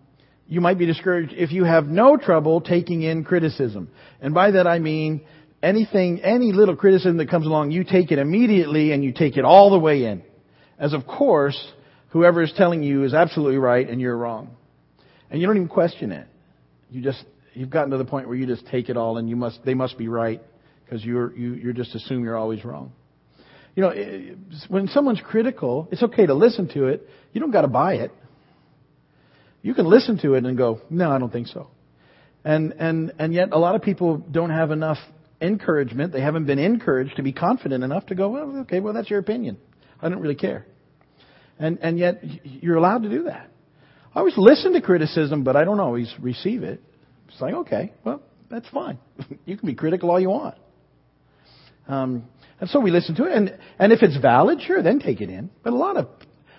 you 0.46 0.60
might 0.60 0.78
be 0.78 0.86
discouraged 0.86 1.32
if 1.34 1.52
you 1.52 1.64
have 1.64 1.86
no 1.86 2.16
trouble 2.16 2.60
taking 2.60 3.02
in 3.02 3.22
criticism. 3.22 3.90
And 4.20 4.32
by 4.32 4.52
that 4.52 4.66
I 4.66 4.78
mean 4.78 5.20
anything, 5.62 6.22
any 6.22 6.52
little 6.52 6.74
criticism 6.74 7.18
that 7.18 7.28
comes 7.28 7.46
along, 7.46 7.70
you 7.70 7.84
take 7.84 8.10
it 8.10 8.18
immediately 8.18 8.92
and 8.92 9.04
you 9.04 9.12
take 9.12 9.36
it 9.36 9.44
all 9.44 9.70
the 9.70 9.78
way 9.78 10.04
in. 10.04 10.22
As 10.78 10.94
of 10.94 11.06
course, 11.06 11.58
whoever 12.08 12.42
is 12.42 12.52
telling 12.56 12.82
you 12.82 13.04
is 13.04 13.14
absolutely 13.14 13.58
right 13.58 13.88
and 13.88 14.00
you're 14.00 14.16
wrong. 14.16 14.56
And 15.30 15.40
you 15.40 15.46
don't 15.46 15.56
even 15.56 15.68
question 15.68 16.12
it. 16.12 16.26
You 16.90 17.02
just, 17.02 17.22
you've 17.54 17.70
gotten 17.70 17.90
to 17.90 17.98
the 17.98 18.04
point 18.04 18.28
where 18.28 18.36
you 18.36 18.46
just 18.46 18.66
take 18.68 18.88
it 18.88 18.96
all 18.96 19.18
and 19.18 19.28
you 19.28 19.36
must, 19.36 19.60
they 19.64 19.74
must 19.74 19.98
be 19.98 20.08
right 20.08 20.42
because 20.84 21.04
you're, 21.04 21.36
you, 21.36 21.54
you're 21.54 21.72
just 21.72 21.94
assume 21.94 22.24
you're 22.24 22.36
always 22.36 22.64
wrong. 22.64 22.92
You 23.74 23.82
know, 23.82 24.36
when 24.68 24.88
someone's 24.88 25.20
critical, 25.20 25.88
it's 25.92 26.02
okay 26.02 26.26
to 26.26 26.34
listen 26.34 26.68
to 26.74 26.86
it. 26.86 27.08
You 27.32 27.40
don't 27.40 27.50
got 27.50 27.62
to 27.62 27.68
buy 27.68 27.94
it. 27.94 28.10
You 29.62 29.74
can 29.74 29.86
listen 29.86 30.18
to 30.22 30.34
it 30.34 30.44
and 30.44 30.56
go, 30.56 30.80
no, 30.88 31.10
I 31.10 31.18
don't 31.18 31.32
think 31.32 31.48
so. 31.48 31.68
And, 32.44 32.74
and, 32.78 33.12
and 33.18 33.34
yet 33.34 33.50
a 33.52 33.58
lot 33.58 33.74
of 33.74 33.82
people 33.82 34.16
don't 34.16 34.50
have 34.50 34.70
enough 34.70 34.98
encouragement. 35.40 36.12
They 36.12 36.20
haven't 36.20 36.46
been 36.46 36.58
encouraged 36.58 37.16
to 37.16 37.22
be 37.22 37.32
confident 37.32 37.84
enough 37.84 38.06
to 38.06 38.14
go, 38.14 38.30
well, 38.30 38.60
okay, 38.62 38.80
well, 38.80 38.94
that's 38.94 39.10
your 39.10 39.18
opinion. 39.18 39.58
I 40.00 40.08
don't 40.08 40.20
really 40.20 40.34
care. 40.34 40.66
And, 41.58 41.78
and 41.82 41.98
yet 41.98 42.22
you're 42.44 42.76
allowed 42.76 43.02
to 43.02 43.08
do 43.08 43.24
that. 43.24 43.50
I 44.14 44.20
always 44.20 44.34
listen 44.36 44.72
to 44.74 44.80
criticism, 44.80 45.44
but 45.44 45.56
I 45.56 45.64
don't 45.64 45.80
always 45.80 46.12
receive 46.20 46.62
it. 46.62 46.82
It's 47.28 47.40
like, 47.40 47.54
okay, 47.54 47.92
well, 48.04 48.22
that's 48.50 48.68
fine. 48.70 48.98
you 49.44 49.56
can 49.56 49.66
be 49.66 49.74
critical 49.74 50.10
all 50.10 50.20
you 50.20 50.30
want. 50.30 50.56
Um, 51.86 52.24
and 52.60 52.68
so 52.70 52.80
we 52.80 52.90
listen 52.90 53.14
to 53.16 53.24
it, 53.24 53.32
and 53.32 53.58
and 53.78 53.92
if 53.92 54.02
it's 54.02 54.16
valid, 54.18 54.60
sure, 54.62 54.82
then 54.82 54.98
take 54.98 55.20
it 55.20 55.30
in. 55.30 55.50
But 55.62 55.72
a 55.72 55.76
lot 55.76 55.96
of 55.96 56.08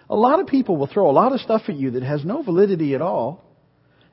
a 0.10 0.16
lot 0.16 0.40
of 0.40 0.48
people 0.48 0.78
will 0.78 0.88
throw 0.88 1.10
a 1.10 1.12
lot 1.12 1.34
of 1.34 1.40
stuff 1.42 1.64
at 1.68 1.76
you 1.76 1.92
that 1.92 2.04
has 2.04 2.24
no 2.26 2.42
validity 2.42 2.96
at 2.96 3.02
all, 3.02 3.44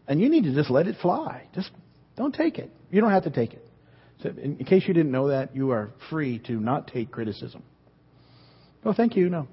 and 0.06 0.20
you 0.20 0.28
need 0.28 0.44
to 0.44 0.54
just 0.54 0.70
let 0.70 0.86
it 0.86 0.96
fly. 1.00 1.48
Just 1.54 1.70
don't 2.16 2.34
take 2.34 2.58
it. 2.58 2.70
You 2.90 3.00
don't 3.00 3.12
have 3.12 3.24
to 3.24 3.30
take 3.30 3.54
it. 3.54 3.66
So 4.22 4.30
in, 4.30 4.56
in 4.58 4.64
case 4.64 4.84
you 4.86 4.94
didn't 4.94 5.12
know 5.12 5.28
that, 5.28 5.54
you 5.54 5.70
are 5.70 5.90
free 6.10 6.38
to 6.46 6.52
not 6.52 6.88
take 6.88 7.10
criticism. 7.10 7.62
Oh, 8.84 8.92
thank 8.92 9.16
you. 9.16 9.28
No. 9.28 9.48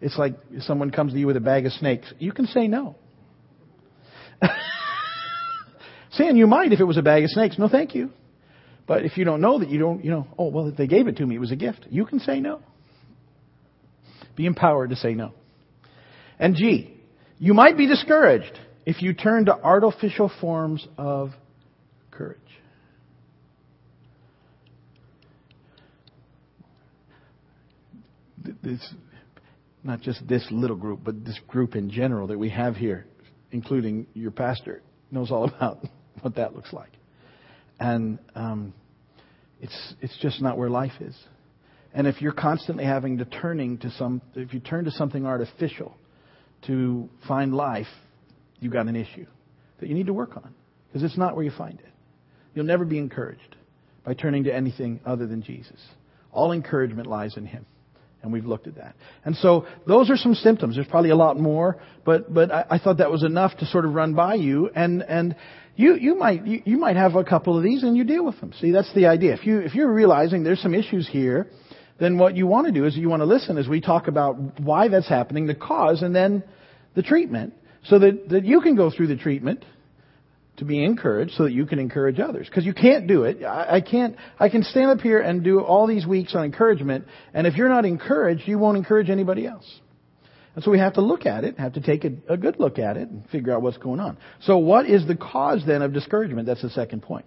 It's 0.00 0.18
like 0.18 0.34
if 0.50 0.62
someone 0.64 0.90
comes 0.90 1.12
to 1.12 1.18
you 1.18 1.26
with 1.26 1.36
a 1.36 1.40
bag 1.40 1.66
of 1.66 1.72
snakes. 1.72 2.12
You 2.18 2.32
can 2.32 2.46
say 2.46 2.68
no. 2.68 2.96
Saying 6.12 6.36
you 6.36 6.46
might 6.46 6.72
if 6.72 6.80
it 6.80 6.84
was 6.84 6.98
a 6.98 7.02
bag 7.02 7.24
of 7.24 7.30
snakes. 7.30 7.58
No, 7.58 7.68
thank 7.68 7.94
you. 7.94 8.10
But 8.86 9.04
if 9.04 9.16
you 9.16 9.24
don't 9.24 9.40
know 9.40 9.58
that 9.58 9.68
you 9.68 9.78
don't, 9.78 10.04
you 10.04 10.10
know, 10.10 10.26
oh, 10.38 10.48
well, 10.48 10.70
they 10.70 10.86
gave 10.86 11.08
it 11.08 11.16
to 11.16 11.26
me. 11.26 11.34
It 11.34 11.40
was 11.40 11.50
a 11.50 11.56
gift. 11.56 11.86
You 11.90 12.06
can 12.06 12.20
say 12.20 12.40
no. 12.40 12.60
Be 14.36 14.46
empowered 14.46 14.90
to 14.90 14.96
say 14.96 15.14
no. 15.14 15.32
And 16.38 16.54
G, 16.54 16.94
you 17.38 17.54
might 17.54 17.76
be 17.76 17.86
discouraged 17.88 18.58
if 18.84 19.02
you 19.02 19.14
turn 19.14 19.46
to 19.46 19.54
artificial 19.54 20.30
forms 20.40 20.86
of 20.96 21.30
courage. 22.10 22.38
This, 28.62 28.94
not 29.86 30.00
just 30.00 30.26
this 30.28 30.46
little 30.50 30.76
group, 30.76 31.00
but 31.04 31.24
this 31.24 31.38
group 31.48 31.76
in 31.76 31.90
general 31.90 32.26
that 32.26 32.38
we 32.38 32.50
have 32.50 32.76
here, 32.76 33.06
including 33.52 34.06
your 34.14 34.30
pastor, 34.30 34.82
knows 35.10 35.30
all 35.30 35.44
about 35.56 35.78
what 36.22 36.34
that 36.34 36.54
looks 36.54 36.72
like 36.72 36.90
and 37.78 38.18
um, 38.34 38.72
it's 39.60 39.94
it's 40.00 40.16
just 40.18 40.40
not 40.40 40.58
where 40.58 40.70
life 40.70 40.92
is. 41.00 41.16
And 41.92 42.06
if 42.06 42.20
you're 42.20 42.32
constantly 42.32 42.84
having 42.84 43.18
to 43.18 43.24
turning 43.24 43.78
to 43.78 43.90
some, 43.92 44.20
if 44.34 44.52
you 44.52 44.60
turn 44.60 44.84
to 44.84 44.90
something 44.90 45.24
artificial 45.24 45.96
to 46.66 47.08
find 47.26 47.54
life, 47.54 47.86
you've 48.60 48.72
got 48.72 48.86
an 48.86 48.96
issue 48.96 49.26
that 49.80 49.88
you 49.88 49.94
need 49.94 50.06
to 50.06 50.12
work 50.12 50.36
on 50.36 50.54
because 50.88 51.02
it's 51.02 51.16
not 51.16 51.34
where 51.34 51.44
you 51.44 51.52
find 51.56 51.78
it. 51.80 51.88
You'll 52.54 52.66
never 52.66 52.84
be 52.84 52.98
encouraged 52.98 53.56
by 54.04 54.14
turning 54.14 54.44
to 54.44 54.54
anything 54.54 55.00
other 55.06 55.26
than 55.26 55.42
Jesus. 55.42 55.80
All 56.32 56.52
encouragement 56.52 57.08
lies 57.08 57.36
in 57.36 57.46
Him. 57.46 57.64
And 58.22 58.32
we've 58.32 58.44
looked 58.44 58.66
at 58.66 58.76
that. 58.76 58.96
And 59.24 59.36
so 59.36 59.66
those 59.86 60.10
are 60.10 60.16
some 60.16 60.34
symptoms. 60.34 60.74
There's 60.74 60.88
probably 60.88 61.10
a 61.10 61.16
lot 61.16 61.38
more, 61.38 61.80
but, 62.04 62.32
but 62.32 62.50
I, 62.50 62.64
I 62.70 62.78
thought 62.78 62.98
that 62.98 63.10
was 63.10 63.22
enough 63.22 63.56
to 63.58 63.66
sort 63.66 63.84
of 63.84 63.94
run 63.94 64.14
by 64.14 64.34
you. 64.34 64.68
And, 64.74 65.02
and 65.02 65.36
you, 65.76 65.94
you 65.94 66.16
might, 66.16 66.44
you, 66.46 66.62
you 66.64 66.76
might 66.76 66.96
have 66.96 67.14
a 67.14 67.22
couple 67.22 67.56
of 67.56 67.62
these 67.62 67.82
and 67.84 67.96
you 67.96 68.04
deal 68.04 68.24
with 68.24 68.40
them. 68.40 68.52
See, 68.60 68.72
that's 68.72 68.92
the 68.94 69.06
idea. 69.06 69.34
If 69.34 69.46
you, 69.46 69.60
if 69.60 69.74
you're 69.74 69.92
realizing 69.92 70.42
there's 70.42 70.60
some 70.60 70.74
issues 70.74 71.08
here, 71.08 71.48
then 71.98 72.18
what 72.18 72.36
you 72.36 72.46
want 72.46 72.66
to 72.66 72.72
do 72.72 72.84
is 72.84 72.96
you 72.96 73.08
want 73.08 73.20
to 73.20 73.26
listen 73.26 73.58
as 73.58 73.68
we 73.68 73.80
talk 73.80 74.08
about 74.08 74.60
why 74.60 74.88
that's 74.88 75.08
happening, 75.08 75.46
the 75.46 75.54
cause, 75.54 76.02
and 76.02 76.14
then 76.14 76.42
the 76.94 77.02
treatment, 77.02 77.54
so 77.84 77.98
that, 77.98 78.28
that 78.30 78.44
you 78.44 78.60
can 78.60 78.74
go 78.74 78.90
through 78.90 79.06
the 79.06 79.16
treatment 79.16 79.64
to 80.58 80.64
be 80.64 80.82
encouraged 80.82 81.32
so 81.32 81.44
that 81.44 81.52
you 81.52 81.66
can 81.66 81.78
encourage 81.78 82.18
others. 82.18 82.48
Because 82.48 82.64
you 82.64 82.74
can't 82.74 83.06
do 83.06 83.24
it. 83.24 83.44
I, 83.44 83.76
I 83.76 83.80
can't, 83.80 84.16
I 84.38 84.48
can 84.48 84.62
stand 84.62 84.90
up 84.90 85.00
here 85.00 85.20
and 85.20 85.44
do 85.44 85.60
all 85.60 85.86
these 85.86 86.06
weeks 86.06 86.34
on 86.34 86.44
encouragement, 86.44 87.06
and 87.34 87.46
if 87.46 87.54
you're 87.54 87.68
not 87.68 87.84
encouraged, 87.84 88.46
you 88.46 88.58
won't 88.58 88.76
encourage 88.76 89.10
anybody 89.10 89.46
else. 89.46 89.70
And 90.54 90.64
so 90.64 90.70
we 90.70 90.78
have 90.78 90.94
to 90.94 91.02
look 91.02 91.26
at 91.26 91.44
it, 91.44 91.58
have 91.58 91.74
to 91.74 91.82
take 91.82 92.04
a, 92.04 92.12
a 92.32 92.36
good 92.38 92.58
look 92.58 92.78
at 92.78 92.96
it 92.96 93.10
and 93.10 93.28
figure 93.28 93.52
out 93.52 93.60
what's 93.60 93.76
going 93.76 94.00
on. 94.00 94.16
So 94.40 94.56
what 94.56 94.86
is 94.86 95.06
the 95.06 95.14
cause 95.14 95.62
then 95.66 95.82
of 95.82 95.92
discouragement? 95.92 96.46
That's 96.46 96.62
the 96.62 96.70
second 96.70 97.02
point. 97.02 97.26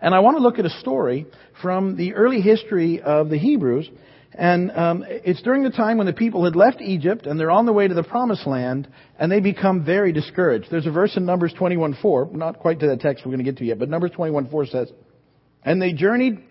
And 0.00 0.14
I 0.14 0.20
want 0.20 0.38
to 0.38 0.42
look 0.42 0.58
at 0.58 0.64
a 0.64 0.70
story 0.80 1.26
from 1.60 1.96
the 1.96 2.14
early 2.14 2.40
history 2.40 3.02
of 3.02 3.28
the 3.28 3.38
Hebrews. 3.38 3.90
And 4.38 4.70
um, 4.72 5.04
it's 5.08 5.40
during 5.42 5.62
the 5.62 5.70
time 5.70 5.96
when 5.96 6.06
the 6.06 6.12
people 6.12 6.44
had 6.44 6.54
left 6.54 6.82
Egypt 6.82 7.26
and 7.26 7.40
they're 7.40 7.50
on 7.50 7.64
the 7.64 7.72
way 7.72 7.88
to 7.88 7.94
the 7.94 8.02
promised 8.02 8.46
land 8.46 8.86
and 9.18 9.32
they 9.32 9.40
become 9.40 9.84
very 9.84 10.12
discouraged. 10.12 10.66
There's 10.70 10.86
a 10.86 10.90
verse 10.90 11.16
in 11.16 11.24
Numbers 11.24 11.54
21:4, 11.58 12.32
not 12.32 12.58
quite 12.58 12.80
to 12.80 12.88
that 12.88 13.00
text 13.00 13.24
we're 13.24 13.32
going 13.32 13.44
to 13.44 13.50
get 13.50 13.58
to 13.58 13.64
yet, 13.64 13.78
but 13.78 13.88
Numbers 13.88 14.10
21:4 14.10 14.66
says, 14.70 14.92
"And 15.64 15.80
they 15.80 15.94
journeyed 15.94 16.42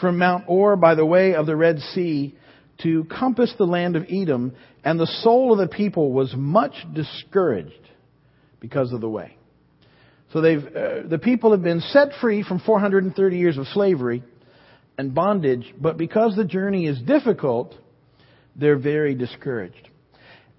from 0.00 0.18
Mount 0.18 0.44
Hor 0.44 0.76
by 0.76 0.94
the 0.94 1.06
way 1.06 1.34
of 1.34 1.46
the 1.46 1.56
Red 1.56 1.78
Sea 1.78 2.34
to 2.82 3.04
compass 3.04 3.54
the 3.56 3.64
land 3.64 3.96
of 3.96 4.04
Edom, 4.10 4.52
and 4.84 4.98
the 4.98 5.06
soul 5.06 5.52
of 5.52 5.58
the 5.58 5.74
people 5.74 6.12
was 6.12 6.34
much 6.36 6.74
discouraged 6.92 7.72
because 8.60 8.92
of 8.92 9.00
the 9.00 9.08
way. 9.08 9.36
So 10.32 10.40
they've, 10.40 10.64
uh, 10.64 11.06
the 11.08 11.20
people 11.22 11.52
have 11.52 11.62
been 11.62 11.80
set 11.80 12.08
free 12.20 12.42
from 12.42 12.58
430 12.58 13.38
years 13.38 13.56
of 13.56 13.66
slavery 13.68 14.24
and 14.96 15.14
bondage, 15.14 15.74
but 15.80 15.96
because 15.96 16.36
the 16.36 16.44
journey 16.44 16.86
is 16.86 17.00
difficult, 17.00 17.74
they're 18.56 18.78
very 18.78 19.14
discouraged. 19.14 19.88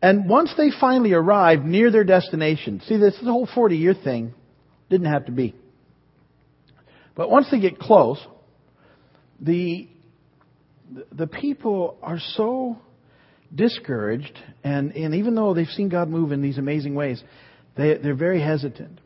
And 0.02 0.30
once 0.30 0.54
they 0.58 0.70
finally 0.80 1.14
arrive 1.14 1.64
near 1.64 1.90
their 1.92 2.04
destination, 2.04 2.82
see 2.88 2.98
this, 2.98 3.18
whole 3.24 3.48
40 3.54 3.78
year 3.78 3.94
thing 3.94 4.34
didn't 4.90 5.12
have 5.12 5.26
to 5.26 5.32
be. 5.32 5.56
But 7.16 7.30
once 7.30 7.48
they 7.50 7.60
get 7.60 7.80
close, 7.80 8.20
the 9.40 9.88
the 11.12 11.28
people 11.28 11.98
are 12.02 12.20
so 12.20 12.78
discouraged, 13.54 14.38
and, 14.64 14.92
and 14.92 15.16
even 15.16 15.36
though 15.36 15.54
they've 15.54 15.68
seen 15.68 15.90
God 15.90 16.10
move 16.10 16.32
in 16.32 16.42
these 16.42 16.58
amazing 16.58 16.96
ways, 16.96 17.24
they, 17.76 17.98
they're 17.98 18.16
very 18.16 18.42
hesitant. 18.42 19.00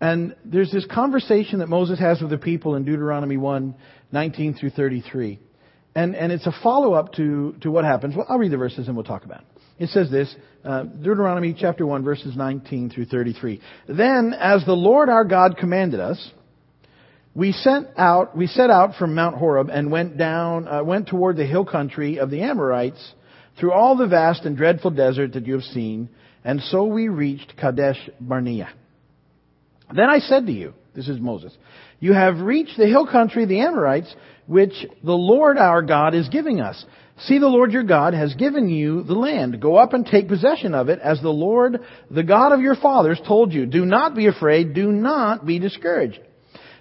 And 0.00 0.34
there's 0.44 0.72
this 0.72 0.86
conversation 0.86 1.58
that 1.58 1.68
Moses 1.68 1.98
has 1.98 2.20
with 2.20 2.30
the 2.30 2.38
people 2.38 2.74
in 2.74 2.84
Deuteronomy 2.84 3.36
1, 3.36 3.74
19 4.12 4.54
through 4.54 4.70
33. 4.70 5.38
And, 5.94 6.14
and 6.16 6.32
it's 6.32 6.46
a 6.46 6.54
follow 6.62 6.94
up 6.94 7.12
to, 7.14 7.54
to 7.60 7.70
what 7.70 7.84
happens. 7.84 8.16
Well, 8.16 8.26
I'll 8.28 8.38
read 8.38 8.52
the 8.52 8.56
verses 8.56 8.86
and 8.86 8.96
we'll 8.96 9.04
talk 9.04 9.24
about 9.24 9.40
it. 9.40 9.46
It 9.84 9.88
says 9.90 10.10
this, 10.10 10.34
uh, 10.64 10.84
Deuteronomy 10.84 11.54
chapter 11.58 11.86
1, 11.86 12.04
verses 12.04 12.36
19 12.36 12.90
through 12.90 13.06
33. 13.06 13.60
Then, 13.88 14.34
as 14.38 14.64
the 14.64 14.72
Lord 14.72 15.08
our 15.08 15.24
God 15.24 15.56
commanded 15.56 16.00
us, 16.00 16.30
we 17.34 17.52
sent 17.52 17.88
out, 17.96 18.36
we 18.36 18.46
set 18.46 18.70
out 18.70 18.96
from 18.96 19.14
Mount 19.14 19.36
Horeb 19.36 19.70
and 19.70 19.90
went 19.90 20.18
down, 20.18 20.68
uh, 20.68 20.82
went 20.82 21.08
toward 21.08 21.36
the 21.36 21.46
hill 21.46 21.64
country 21.64 22.18
of 22.18 22.30
the 22.30 22.42
Amorites 22.42 23.14
through 23.58 23.72
all 23.72 23.96
the 23.96 24.06
vast 24.06 24.44
and 24.44 24.56
dreadful 24.56 24.90
desert 24.90 25.32
that 25.32 25.46
you 25.46 25.54
have 25.54 25.62
seen, 25.62 26.08
and 26.44 26.60
so 26.60 26.84
we 26.84 27.08
reached 27.08 27.56
Kadesh 27.56 27.98
Barnea. 28.20 28.68
Then 29.94 30.08
I 30.08 30.18
said 30.18 30.46
to 30.46 30.52
you, 30.52 30.74
this 30.94 31.08
is 31.08 31.20
Moses, 31.20 31.56
you 32.00 32.12
have 32.12 32.38
reached 32.40 32.76
the 32.76 32.86
hill 32.86 33.06
country 33.06 33.44
the 33.44 33.60
Amorites, 33.60 34.14
which 34.46 34.72
the 35.04 35.12
Lord 35.12 35.58
our 35.58 35.82
God 35.82 36.14
is 36.14 36.28
giving 36.28 36.60
us. 36.60 36.84
See, 37.24 37.38
the 37.38 37.46
Lord 37.46 37.72
your 37.72 37.84
God 37.84 38.14
has 38.14 38.34
given 38.34 38.70
you 38.70 39.02
the 39.02 39.14
land. 39.14 39.60
Go 39.60 39.76
up 39.76 39.92
and 39.92 40.06
take 40.06 40.26
possession 40.26 40.74
of 40.74 40.88
it, 40.88 40.98
as 41.00 41.20
the 41.20 41.28
Lord, 41.28 41.80
the 42.10 42.22
God 42.22 42.52
of 42.52 42.60
your 42.60 42.76
fathers, 42.76 43.20
told 43.26 43.52
you. 43.52 43.66
Do 43.66 43.84
not 43.84 44.14
be 44.14 44.26
afraid. 44.26 44.74
Do 44.74 44.90
not 44.90 45.44
be 45.44 45.58
discouraged. 45.58 46.18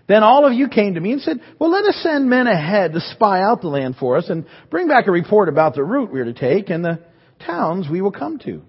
Then 0.07 0.23
all 0.23 0.45
of 0.47 0.53
you 0.53 0.69
came 0.69 0.95
to 0.95 0.99
me 0.99 1.11
and 1.11 1.21
said, 1.21 1.39
well, 1.59 1.69
let 1.69 1.85
us 1.85 1.99
send 2.01 2.29
men 2.29 2.47
ahead 2.47 2.93
to 2.93 3.01
spy 3.01 3.41
out 3.41 3.61
the 3.61 3.67
land 3.67 3.97
for 3.99 4.17
us 4.17 4.29
and 4.29 4.45
bring 4.71 4.87
back 4.87 5.07
a 5.07 5.11
report 5.11 5.49
about 5.49 5.75
the 5.75 5.83
route 5.83 6.11
we 6.11 6.19
are 6.19 6.25
to 6.25 6.33
take 6.33 6.69
and 6.69 6.83
the 6.83 6.99
towns 7.45 7.87
we 7.89 8.01
will 8.01 8.11
come 8.11 8.39
to. 8.39 8.63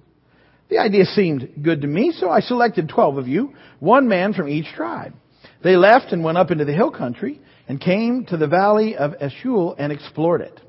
The 0.71 0.79
idea 0.79 1.05
seemed 1.05 1.63
good 1.63 1.83
to 1.83 1.89
me, 1.89 2.13
so 2.17 2.31
I 2.31 2.41
selected 2.41 2.89
twelve 2.89 3.19
of 3.19 3.27
you, 3.27 3.55
one 3.81 4.09
man 4.09 4.33
from 4.33 4.49
each 4.49 4.73
tribe. 4.77 5.15
They 5.63 5.77
left 5.77 6.13
and 6.13 6.23
went 6.23 6.39
up 6.39 6.53
into 6.53 6.65
the 6.65 6.73
hill 6.73 6.93
country 6.93 7.41
and 7.69 7.81
came 7.81 8.25
to 8.27 8.37
the 8.37 8.47
valley 8.47 8.97
of 8.97 9.15
Eshcol 9.21 9.75
and 9.77 9.93
explored 9.93 10.41
it. 10.43 10.61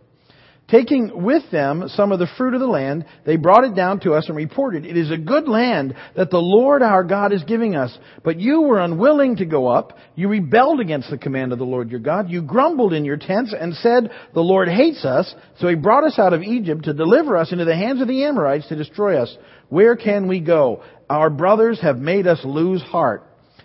Taking 0.71 1.23
with 1.23 1.43
them 1.51 1.89
some 1.89 2.13
of 2.13 2.19
the 2.19 2.29
fruit 2.37 2.53
of 2.53 2.61
the 2.61 2.65
land, 2.65 3.03
they 3.25 3.35
brought 3.35 3.65
it 3.65 3.75
down 3.75 3.99
to 4.01 4.13
us 4.13 4.29
and 4.29 4.37
reported, 4.37 4.85
It 4.85 4.95
is 4.95 5.11
a 5.11 5.17
good 5.17 5.49
land 5.49 5.95
that 6.15 6.31
the 6.31 6.37
Lord 6.37 6.81
our 6.81 7.03
God 7.03 7.33
is 7.33 7.43
giving 7.43 7.75
us. 7.75 7.95
But 8.23 8.39
you 8.39 8.61
were 8.61 8.79
unwilling 8.79 9.35
to 9.37 9.45
go 9.45 9.67
up. 9.67 9.97
You 10.15 10.29
rebelled 10.29 10.79
against 10.79 11.09
the 11.09 11.17
command 11.17 11.51
of 11.51 11.59
the 11.59 11.65
Lord 11.65 11.91
your 11.91 11.99
God. 11.99 12.29
You 12.29 12.41
grumbled 12.41 12.93
in 12.93 13.03
your 13.03 13.17
tents 13.17 13.53
and 13.57 13.73
said, 13.75 14.11
The 14.33 14.39
Lord 14.39 14.69
hates 14.69 15.03
us, 15.03 15.35
so 15.59 15.67
he 15.67 15.75
brought 15.75 16.05
us 16.05 16.17
out 16.17 16.31
of 16.31 16.41
Egypt 16.41 16.85
to 16.85 16.93
deliver 16.93 17.35
us 17.35 17.51
into 17.51 17.65
the 17.65 17.75
hands 17.75 18.01
of 18.01 18.07
the 18.07 18.23
Amorites 18.23 18.69
to 18.69 18.77
destroy 18.77 19.21
us. 19.21 19.35
Where 19.71 19.95
can 19.95 20.27
we 20.27 20.41
go? 20.41 20.83
Our 21.09 21.29
brothers 21.29 21.79
have 21.81 21.97
made 21.97 22.27
us 22.27 22.41
lose 22.43 22.81
heart. 22.81 23.23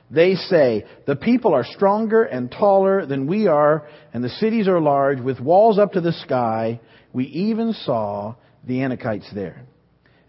They 0.08 0.36
say, 0.36 0.84
the 1.04 1.16
people 1.16 1.52
are 1.52 1.64
stronger 1.64 2.22
and 2.22 2.48
taller 2.48 3.06
than 3.06 3.26
we 3.26 3.48
are, 3.48 3.88
and 4.14 4.22
the 4.22 4.28
cities 4.28 4.68
are 4.68 4.80
large 4.80 5.18
with 5.18 5.40
walls 5.40 5.80
up 5.80 5.94
to 5.94 6.00
the 6.00 6.12
sky. 6.12 6.80
We 7.12 7.24
even 7.24 7.72
saw 7.72 8.36
the 8.64 8.78
Anakites 8.78 9.34
there. 9.34 9.66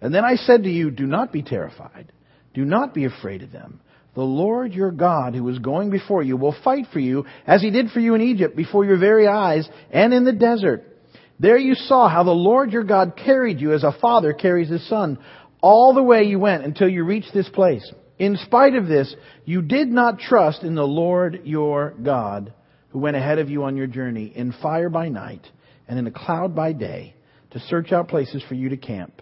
And 0.01 0.11
then 0.15 0.25
I 0.25 0.37
said 0.37 0.63
to 0.63 0.69
you, 0.69 0.89
do 0.89 1.05
not 1.05 1.31
be 1.31 1.43
terrified. 1.43 2.11
Do 2.55 2.65
not 2.65 2.95
be 2.95 3.05
afraid 3.05 3.43
of 3.43 3.51
them. 3.51 3.79
The 4.15 4.23
Lord 4.23 4.73
your 4.73 4.89
God, 4.89 5.35
who 5.35 5.47
is 5.47 5.59
going 5.59 5.91
before 5.91 6.23
you, 6.23 6.37
will 6.37 6.55
fight 6.63 6.87
for 6.91 6.99
you, 6.99 7.27
as 7.45 7.61
he 7.61 7.69
did 7.69 7.91
for 7.91 7.99
you 7.99 8.15
in 8.15 8.21
Egypt, 8.21 8.55
before 8.55 8.83
your 8.83 8.97
very 8.97 9.27
eyes, 9.27 9.69
and 9.91 10.11
in 10.11 10.25
the 10.25 10.33
desert. 10.33 10.97
There 11.39 11.59
you 11.59 11.75
saw 11.75 12.09
how 12.09 12.23
the 12.23 12.31
Lord 12.31 12.71
your 12.71 12.83
God 12.83 13.13
carried 13.15 13.61
you 13.61 13.73
as 13.73 13.83
a 13.83 13.95
father 14.01 14.33
carries 14.33 14.69
his 14.69 14.89
son, 14.89 15.19
all 15.61 15.93
the 15.93 16.03
way 16.03 16.23
you 16.23 16.39
went 16.39 16.63
until 16.63 16.87
you 16.87 17.03
reached 17.03 17.33
this 17.33 17.49
place. 17.49 17.89
In 18.19 18.37
spite 18.37 18.75
of 18.75 18.87
this, 18.87 19.15
you 19.45 19.61
did 19.61 19.89
not 19.89 20.19
trust 20.19 20.63
in 20.63 20.75
the 20.75 20.87
Lord 20.87 21.41
your 21.43 21.93
God, 22.01 22.53
who 22.89 22.99
went 22.99 23.15
ahead 23.15 23.39
of 23.39 23.49
you 23.49 23.63
on 23.63 23.77
your 23.77 23.87
journey 23.87 24.31
in 24.35 24.53
fire 24.61 24.89
by 24.89 25.09
night 25.09 25.45
and 25.87 25.99
in 25.99 26.07
a 26.07 26.11
cloud 26.11 26.55
by 26.55 26.73
day 26.73 27.15
to 27.51 27.59
search 27.59 27.91
out 27.91 28.07
places 28.07 28.43
for 28.47 28.55
you 28.55 28.69
to 28.69 28.77
camp 28.77 29.21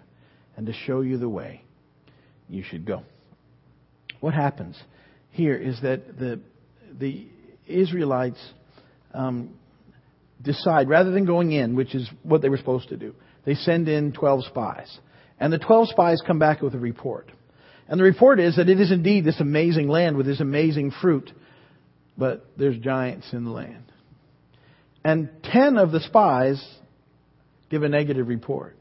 and 0.56 0.65
to 0.68 0.74
show 0.74 1.01
you 1.01 1.18
the 1.18 1.30
way 1.30 1.63
you 2.48 2.63
should 2.63 2.86
go. 2.86 3.04
What 4.20 4.34
happens 4.34 4.77
here 5.32 5.56
is 5.56 5.82
that 5.82 6.18
the, 6.18 6.39
the 6.98 7.27
Israelites 7.68 8.39
um, 9.13 9.56
decide, 10.42 10.88
rather 10.88 11.12
than 11.12 11.25
going 11.25 11.51
in, 11.51 11.75
which 11.75 11.94
is 11.94 12.10
what 12.24 12.42
they 12.42 12.50
were 12.50 12.58
supposed 12.58 12.89
to 12.89 12.98
do, 12.98 13.13
they 13.46 13.56
send 13.56 13.88
in 13.88 14.13
12 14.13 14.46
spies. 14.46 15.00
And 15.39 15.51
the 15.51 15.60
12 15.60 15.89
spies 15.89 16.22
come 16.25 16.39
back 16.39 16.62
with 16.62 16.75
a 16.75 16.80
report. 16.80 17.32
And 17.88 18.00
the 18.00 18.04
report 18.04 18.39
is 18.39 18.56
that 18.56 18.70
it 18.70 18.80
is 18.80 18.92
indeed 18.92 19.25
this 19.25 19.39
amazing 19.39 19.88
land 19.88 20.18
with 20.18 20.25
this 20.25 20.39
amazing 20.39 20.92
fruit, 21.01 21.32
but 22.18 22.46
there's 22.58 22.77
giants 22.77 23.27
in 23.32 23.44
the 23.44 23.51
land. 23.51 23.92
And 25.04 25.30
10 25.44 25.77
of 25.77 25.92
the 25.92 26.00
spies 26.00 26.63
give 27.70 27.84
a 27.84 27.89
negative 27.89 28.27
report, 28.27 28.75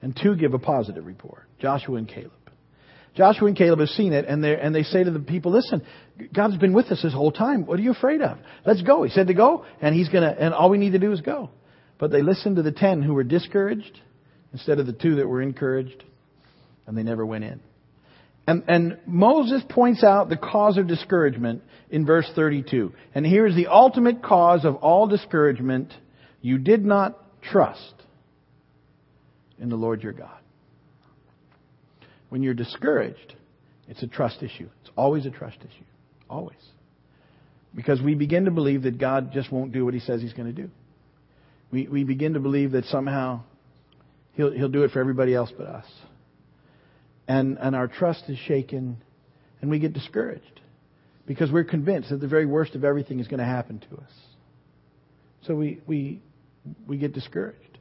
and 0.00 0.18
two 0.20 0.34
give 0.34 0.54
a 0.54 0.58
positive 0.58 1.04
report 1.04 1.44
Joshua 1.60 1.96
and 1.96 2.08
Caleb. 2.08 2.32
Joshua 3.16 3.48
and 3.48 3.56
Caleb 3.56 3.80
have 3.80 3.88
seen 3.88 4.12
it, 4.12 4.26
and, 4.26 4.44
and 4.44 4.74
they 4.74 4.84
say 4.84 5.02
to 5.02 5.10
the 5.10 5.18
people, 5.18 5.50
listen, 5.50 5.82
God's 6.32 6.56
been 6.56 6.72
with 6.72 6.86
us 6.86 7.02
this 7.02 7.12
whole 7.12 7.32
time. 7.32 7.66
What 7.66 7.78
are 7.78 7.82
you 7.82 7.90
afraid 7.90 8.22
of? 8.22 8.38
Let's 8.64 8.82
go. 8.82 9.02
He 9.02 9.10
said 9.10 9.26
to 9.26 9.34
go, 9.34 9.66
and 9.80 9.94
he's 9.94 10.08
gonna, 10.08 10.34
and 10.38 10.54
all 10.54 10.70
we 10.70 10.78
need 10.78 10.92
to 10.92 11.00
do 11.00 11.12
is 11.12 11.20
go. 11.20 11.50
But 11.98 12.12
they 12.12 12.22
listened 12.22 12.56
to 12.56 12.62
the 12.62 12.70
ten 12.70 13.02
who 13.02 13.14
were 13.14 13.24
discouraged 13.24 14.00
instead 14.52 14.78
of 14.78 14.86
the 14.86 14.92
two 14.92 15.16
that 15.16 15.28
were 15.28 15.42
encouraged, 15.42 16.04
and 16.86 16.96
they 16.96 17.02
never 17.02 17.24
went 17.24 17.44
in. 17.44 17.60
And, 18.46 18.64
and 18.66 18.98
Moses 19.06 19.62
points 19.68 20.02
out 20.02 20.30
the 20.30 20.36
cause 20.38 20.78
of 20.78 20.86
discouragement 20.86 21.62
in 21.90 22.06
verse 22.06 22.30
32. 22.34 22.94
And 23.14 23.26
here 23.26 23.46
is 23.46 23.54
the 23.54 23.66
ultimate 23.66 24.22
cause 24.22 24.64
of 24.64 24.76
all 24.76 25.06
discouragement. 25.06 25.92
You 26.40 26.56
did 26.56 26.82
not 26.82 27.18
trust 27.42 27.94
in 29.58 29.68
the 29.68 29.76
Lord 29.76 30.02
your 30.02 30.14
God. 30.14 30.38
When 32.30 32.42
you're 32.42 32.54
discouraged, 32.54 33.34
it's 33.86 34.02
a 34.02 34.06
trust 34.06 34.42
issue. 34.42 34.68
It's 34.80 34.90
always 34.96 35.26
a 35.26 35.30
trust 35.30 35.58
issue. 35.58 35.84
Always. 36.30 36.56
Because 37.74 38.00
we 38.00 38.14
begin 38.14 38.46
to 38.46 38.50
believe 38.50 38.82
that 38.84 38.96
God 38.98 39.30
just 39.32 39.52
won't 39.52 39.72
do 39.72 39.84
what 39.84 39.92
he 39.92 40.00
says 40.00 40.22
he's 40.22 40.32
going 40.32 40.54
to 40.54 40.62
do. 40.62 40.70
We, 41.70 41.86
we 41.86 42.04
begin 42.04 42.32
to 42.32 42.40
believe 42.40 42.72
that 42.72 42.86
somehow 42.86 43.42
he'll, 44.38 44.52
he'll 44.52 44.68
do 44.68 44.84
it 44.84 44.92
for 44.92 45.00
everybody 45.00 45.34
else 45.34 45.52
but 45.58 45.66
us. 45.66 45.84
And, 47.26 47.58
and 47.58 47.76
our 47.76 47.88
trust 47.88 48.24
is 48.28 48.38
shaken 48.38 48.96
and 49.60 49.70
we 49.70 49.80
get 49.80 49.92
discouraged 49.92 50.60
because 51.26 51.50
we're 51.52 51.64
convinced 51.64 52.08
that 52.08 52.20
the 52.20 52.28
very 52.28 52.46
worst 52.46 52.74
of 52.74 52.84
everything 52.84 53.20
is 53.20 53.26
going 53.26 53.40
to 53.40 53.44
happen 53.44 53.80
to 53.90 53.96
us. 53.96 54.12
So 55.42 55.54
we, 55.54 55.80
we, 55.86 56.22
we 56.86 56.96
get 56.96 57.12
discouraged. 57.12 57.78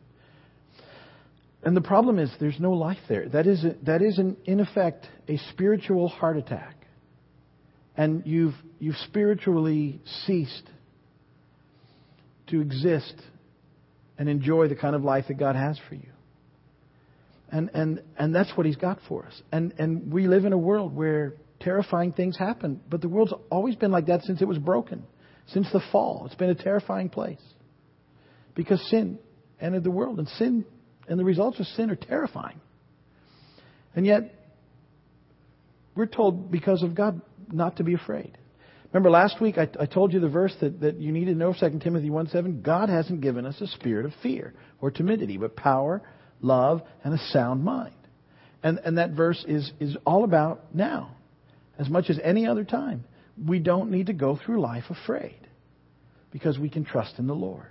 And 1.64 1.78
the 1.78 1.82
problem 1.82 2.18
is 2.18 2.32
there's 2.40 2.60
no 2.60 2.72
life 2.74 2.98
there. 3.08 3.30
That 3.30 3.46
is, 3.46 3.64
a, 3.64 3.76
that 3.84 4.02
is 4.02 4.18
an, 4.18 4.36
in 4.46 4.60
effect 4.60 5.08
a 5.28 5.38
spiritual 5.52 6.08
heart 6.10 6.38
attack. 6.38 6.76
And 7.96 8.24
you've, 8.26 8.56
you've 8.80 8.98
spiritually 8.98 10.02
ceased 10.26 10.70
to 12.48 12.62
exist 12.62 13.16
and 14.18 14.28
enjoy 14.28 14.68
the 14.68 14.76
kind 14.76 14.96
of 14.96 15.04
life 15.04 15.26
that 15.28 15.38
God 15.38 15.56
has 15.56 15.80
for 15.88 15.96
you. 15.96 16.10
And, 17.50 17.70
and, 17.74 18.04
and 18.18 18.36
that's 18.36 18.52
what 18.56 18.66
He's 18.66 18.76
got 18.76 19.00
for 19.08 19.26
us. 19.26 19.42
And, 19.52 19.74
and 19.78 20.12
we 20.12 20.28
live 20.28 20.46
in 20.46 20.54
a 20.54 20.58
world 20.58 20.96
where 20.96 21.36
terrifying 21.60 22.12
things 22.14 22.38
happen, 22.38 22.82
but 22.90 23.02
the 23.02 23.10
world's 23.10 23.34
always 23.50 23.76
been 23.76 23.92
like 23.92 24.08
that 24.08 24.24
since 24.24 24.42
it 24.42 24.48
was 24.48 24.58
broken, 24.58 25.04
since 25.48 25.68
the 25.72 25.82
fall. 25.92 26.24
It's 26.26 26.36
been 26.36 26.50
a 26.50 26.56
terrifying 26.56 27.10
place 27.10 27.42
because 28.54 28.82
sin 28.90 29.20
entered 29.60 29.84
the 29.84 29.92
world, 29.92 30.20
and 30.20 30.28
sin 30.30 30.66
and 31.08 31.20
the 31.20 31.24
results 31.24 31.60
of 31.60 31.66
sin 31.68 31.90
are 31.90 31.96
terrifying. 31.96 32.60
And 33.96 34.06
yet, 34.06 34.34
we're 35.96 36.06
told 36.06 36.52
because 36.52 36.84
of 36.84 36.94
God 36.94 37.22
not 37.52 37.78
to 37.78 37.84
be 37.84 37.94
afraid. 37.94 38.38
Remember 38.94 39.10
last 39.10 39.42
week 39.42 39.58
I, 39.58 39.68
I 39.80 39.86
told 39.86 40.14
you 40.14 40.20
the 40.20 40.30
verse 40.30 40.56
that, 40.62 40.80
that 40.82 41.00
you 41.00 41.12
need 41.12 41.26
to 41.26 41.34
know, 41.34 41.54
2 41.58 41.80
Timothy 41.80 42.10
1 42.10 42.28
7. 42.30 42.62
God 42.62 42.90
hasn't 42.90 43.22
given 43.22 43.46
us 43.46 43.60
a 43.62 43.68
spirit 43.68 44.06
of 44.06 44.14
fear 44.22 44.54
or 44.80 44.92
timidity, 44.92 45.38
but 45.38 45.56
power, 45.56 46.02
love, 46.42 46.82
and 47.04 47.14
a 47.14 47.18
sound 47.30 47.64
mind. 47.64 47.94
And, 48.64 48.80
and 48.84 48.98
that 48.98 49.12
verse 49.12 49.44
is, 49.48 49.72
is 49.80 49.96
all 50.06 50.24
about 50.24 50.76
now, 50.76 51.16
as 51.78 51.90
much 51.90 52.10
as 52.10 52.20
any 52.24 52.48
other 52.48 52.64
time. 52.64 53.06
We 53.46 53.60
don't 53.60 53.92
need 53.92 54.08
to 54.08 54.14
go 54.14 54.38
through 54.44 54.62
life 54.62 54.86
afraid 54.90 55.40
because 56.32 56.58
we 56.58 56.70
can 56.70 56.84
trust 56.84 57.20
in 57.20 57.28
the 57.28 57.36
Lord. 57.36 57.68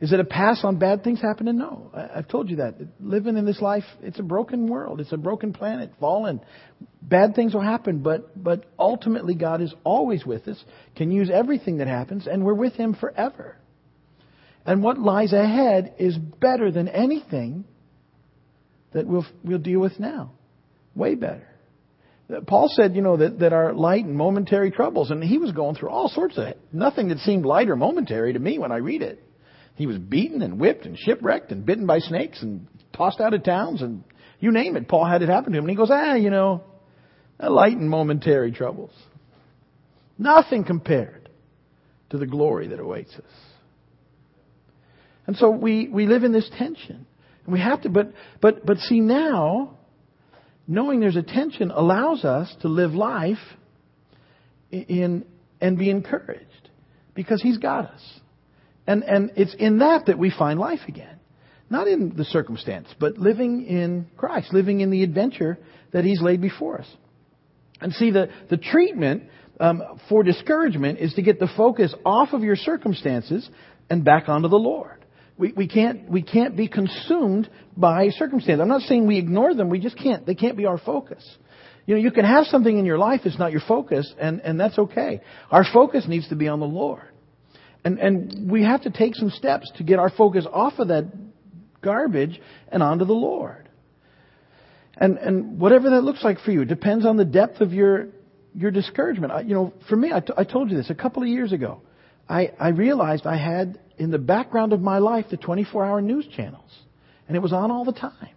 Is 0.00 0.12
it 0.12 0.20
a 0.20 0.24
pass 0.24 0.60
on 0.62 0.78
bad 0.78 1.02
things 1.02 1.20
happening? 1.20 1.58
No. 1.58 1.90
I've 1.92 2.28
told 2.28 2.50
you 2.50 2.56
that. 2.56 2.76
Living 3.00 3.36
in 3.36 3.44
this 3.44 3.60
life, 3.60 3.82
it's 4.00 4.20
a 4.20 4.22
broken 4.22 4.68
world. 4.68 5.00
It's 5.00 5.12
a 5.12 5.16
broken 5.16 5.52
planet, 5.52 5.92
fallen. 5.98 6.40
Bad 7.02 7.34
things 7.34 7.52
will 7.52 7.62
happen, 7.62 7.98
but, 7.98 8.40
but 8.40 8.64
ultimately 8.78 9.34
God 9.34 9.60
is 9.60 9.74
always 9.82 10.24
with 10.24 10.46
us, 10.46 10.62
can 10.94 11.10
use 11.10 11.30
everything 11.32 11.78
that 11.78 11.88
happens, 11.88 12.28
and 12.28 12.44
we're 12.44 12.54
with 12.54 12.74
Him 12.74 12.94
forever. 12.94 13.56
And 14.64 14.84
what 14.84 14.98
lies 14.98 15.32
ahead 15.32 15.94
is 15.98 16.16
better 16.16 16.70
than 16.70 16.86
anything 16.88 17.64
that 18.92 19.06
we'll, 19.06 19.26
we'll 19.44 19.58
deal 19.58 19.80
with 19.80 19.98
now. 19.98 20.32
Way 20.94 21.14
better. 21.14 21.46
Paul 22.46 22.68
said, 22.70 22.94
you 22.94 23.00
know, 23.00 23.16
that, 23.16 23.38
that 23.38 23.52
our 23.52 23.72
light 23.72 24.04
and 24.04 24.14
momentary 24.14 24.70
troubles, 24.70 25.10
and 25.10 25.22
he 25.22 25.38
was 25.38 25.52
going 25.52 25.76
through 25.76 25.88
all 25.88 26.08
sorts 26.08 26.36
of. 26.36 26.54
Nothing 26.72 27.08
that 27.08 27.18
seemed 27.20 27.46
light 27.46 27.70
or 27.70 27.76
momentary 27.76 28.34
to 28.34 28.38
me 28.38 28.58
when 28.58 28.70
I 28.70 28.76
read 28.76 29.00
it. 29.00 29.22
He 29.76 29.86
was 29.86 29.96
beaten 29.96 30.42
and 30.42 30.60
whipped 30.60 30.84
and 30.84 30.98
shipwrecked 30.98 31.52
and 31.52 31.64
bitten 31.64 31.86
by 31.86 32.00
snakes 32.00 32.42
and 32.42 32.66
tossed 32.92 33.20
out 33.20 33.32
of 33.32 33.44
towns 33.44 33.80
and 33.80 34.04
you 34.40 34.52
name 34.52 34.76
it. 34.76 34.88
Paul 34.88 35.06
had 35.06 35.22
it 35.22 35.28
happen 35.28 35.52
to 35.52 35.58
him. 35.58 35.64
And 35.64 35.70
he 35.70 35.76
goes, 35.76 35.90
ah, 35.90 36.14
you 36.14 36.30
know, 36.30 36.62
light 37.40 37.76
and 37.76 37.88
momentary 37.88 38.52
troubles. 38.52 38.92
Nothing 40.18 40.64
compared 40.64 41.28
to 42.10 42.18
the 42.18 42.26
glory 42.26 42.68
that 42.68 42.80
awaits 42.80 43.14
us. 43.14 43.32
And 45.26 45.36
so 45.36 45.50
we, 45.50 45.88
we 45.88 46.06
live 46.06 46.24
in 46.24 46.32
this 46.32 46.50
tension. 46.58 47.06
We 47.48 47.60
have 47.60 47.82
to, 47.82 47.88
but, 47.88 48.12
but, 48.40 48.66
but 48.66 48.78
see 48.78 49.00
now, 49.00 49.78
knowing 50.66 51.00
there's 51.00 51.16
a 51.16 51.22
tension 51.22 51.70
allows 51.70 52.24
us 52.24 52.54
to 52.60 52.68
live 52.68 52.92
life 52.92 53.38
in, 54.70 55.24
and 55.60 55.78
be 55.78 55.90
encouraged 55.90 56.68
because 57.14 57.42
He's 57.42 57.58
got 57.58 57.86
us. 57.86 58.20
And, 58.86 59.02
and 59.02 59.32
it's 59.36 59.54
in 59.54 59.78
that 59.78 60.06
that 60.06 60.18
we 60.18 60.30
find 60.30 60.58
life 60.58 60.80
again. 60.88 61.18
Not 61.70 61.88
in 61.88 62.16
the 62.16 62.24
circumstance, 62.24 62.88
but 62.98 63.18
living 63.18 63.66
in 63.66 64.06
Christ, 64.16 64.54
living 64.54 64.80
in 64.80 64.90
the 64.90 65.02
adventure 65.02 65.58
that 65.92 66.04
He's 66.04 66.22
laid 66.22 66.40
before 66.40 66.80
us. 66.80 66.88
And 67.80 67.92
see, 67.92 68.10
the, 68.10 68.28
the 68.50 68.56
treatment 68.56 69.24
um, 69.60 69.82
for 70.08 70.22
discouragement 70.22 70.98
is 70.98 71.14
to 71.14 71.22
get 71.22 71.38
the 71.38 71.48
focus 71.56 71.94
off 72.04 72.32
of 72.32 72.42
your 72.42 72.56
circumstances 72.56 73.48
and 73.90 74.04
back 74.04 74.28
onto 74.28 74.48
the 74.48 74.56
Lord. 74.56 74.97
We, 75.38 75.52
we, 75.52 75.68
can't, 75.68 76.10
we 76.10 76.22
can't 76.22 76.56
be 76.56 76.66
consumed 76.68 77.48
by 77.76 78.08
circumstance. 78.10 78.60
I'm 78.60 78.68
not 78.68 78.82
saying 78.82 79.06
we 79.06 79.18
ignore 79.18 79.54
them, 79.54 79.70
we 79.70 79.78
just 79.78 79.96
can't. 79.96 80.26
They 80.26 80.34
can't 80.34 80.56
be 80.56 80.66
our 80.66 80.78
focus. 80.78 81.24
You 81.86 81.94
know, 81.94 82.00
you 82.00 82.10
can 82.10 82.24
have 82.24 82.44
something 82.46 82.76
in 82.76 82.84
your 82.84 82.98
life 82.98 83.22
that's 83.24 83.38
not 83.38 83.52
your 83.52 83.62
focus, 83.66 84.12
and, 84.20 84.40
and 84.40 84.60
that's 84.60 84.78
okay. 84.78 85.20
Our 85.50 85.64
focus 85.72 86.04
needs 86.06 86.28
to 86.28 86.36
be 86.36 86.48
on 86.48 86.60
the 86.60 86.66
Lord. 86.66 87.08
And, 87.84 87.98
and 87.98 88.50
we 88.50 88.64
have 88.64 88.82
to 88.82 88.90
take 88.90 89.14
some 89.14 89.30
steps 89.30 89.70
to 89.76 89.84
get 89.84 89.98
our 89.98 90.10
focus 90.10 90.44
off 90.52 90.74
of 90.78 90.88
that 90.88 91.10
garbage 91.80 92.40
and 92.70 92.82
onto 92.82 93.04
the 93.04 93.14
Lord. 93.14 93.68
And, 94.96 95.16
and 95.18 95.60
whatever 95.60 95.90
that 95.90 96.02
looks 96.02 96.24
like 96.24 96.40
for 96.40 96.50
you, 96.50 96.64
depends 96.64 97.06
on 97.06 97.16
the 97.16 97.24
depth 97.24 97.60
of 97.60 97.72
your, 97.72 98.08
your 98.54 98.72
discouragement. 98.72 99.32
I, 99.32 99.40
you 99.42 99.54
know, 99.54 99.72
for 99.88 99.94
me, 99.94 100.10
I, 100.12 100.18
t- 100.20 100.32
I 100.36 100.42
told 100.42 100.70
you 100.70 100.76
this 100.76 100.90
a 100.90 100.94
couple 100.94 101.22
of 101.22 101.28
years 101.28 101.52
ago. 101.52 101.80
I, 102.28 102.52
I 102.58 102.70
realized 102.70 103.24
I 103.24 103.36
had 103.36 103.78
in 103.98 104.10
the 104.10 104.18
background 104.18 104.72
of 104.72 104.80
my 104.80 104.98
life 104.98 105.26
the 105.30 105.36
24 105.36 105.84
hour 105.84 106.00
news 106.00 106.26
channels. 106.36 106.70
And 107.26 107.36
it 107.36 107.40
was 107.40 107.52
on 107.52 107.70
all 107.70 107.84
the 107.84 107.92
time. 107.92 108.34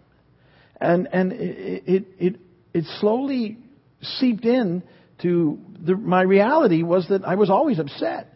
And, 0.80 1.08
and 1.12 1.32
it, 1.32 1.84
it, 1.86 2.04
it, 2.18 2.40
it 2.74 2.84
slowly 3.00 3.58
seeped 4.02 4.44
in 4.44 4.82
to 5.22 5.58
the, 5.80 5.96
my 5.96 6.22
reality 6.22 6.82
was 6.82 7.06
that 7.08 7.24
I 7.24 7.36
was 7.36 7.50
always 7.50 7.78
upset. 7.78 8.28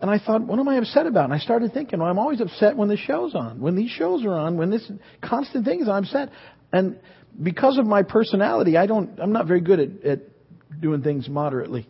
And 0.00 0.10
I 0.10 0.18
thought, 0.18 0.42
what 0.42 0.58
am 0.58 0.68
I 0.68 0.76
upset 0.78 1.06
about? 1.06 1.24
And 1.24 1.34
I 1.34 1.38
started 1.38 1.72
thinking, 1.72 2.00
well, 2.00 2.08
I'm 2.08 2.18
always 2.18 2.40
upset 2.40 2.76
when 2.76 2.88
the 2.88 2.96
show's 2.96 3.34
on. 3.34 3.60
When 3.60 3.76
these 3.76 3.90
shows 3.90 4.24
are 4.24 4.32
on, 4.32 4.56
when 4.56 4.70
this 4.70 4.90
constant 5.22 5.64
thing 5.64 5.80
is, 5.80 5.88
I'm 5.88 6.04
upset. 6.04 6.30
And 6.72 6.98
because 7.40 7.78
of 7.78 7.86
my 7.86 8.02
personality, 8.02 8.76
I 8.76 8.86
don't, 8.86 9.18
I'm 9.20 9.32
not 9.32 9.46
very 9.46 9.60
good 9.60 9.78
at, 9.78 10.04
at 10.04 10.80
doing 10.80 11.02
things 11.02 11.28
moderately. 11.28 11.86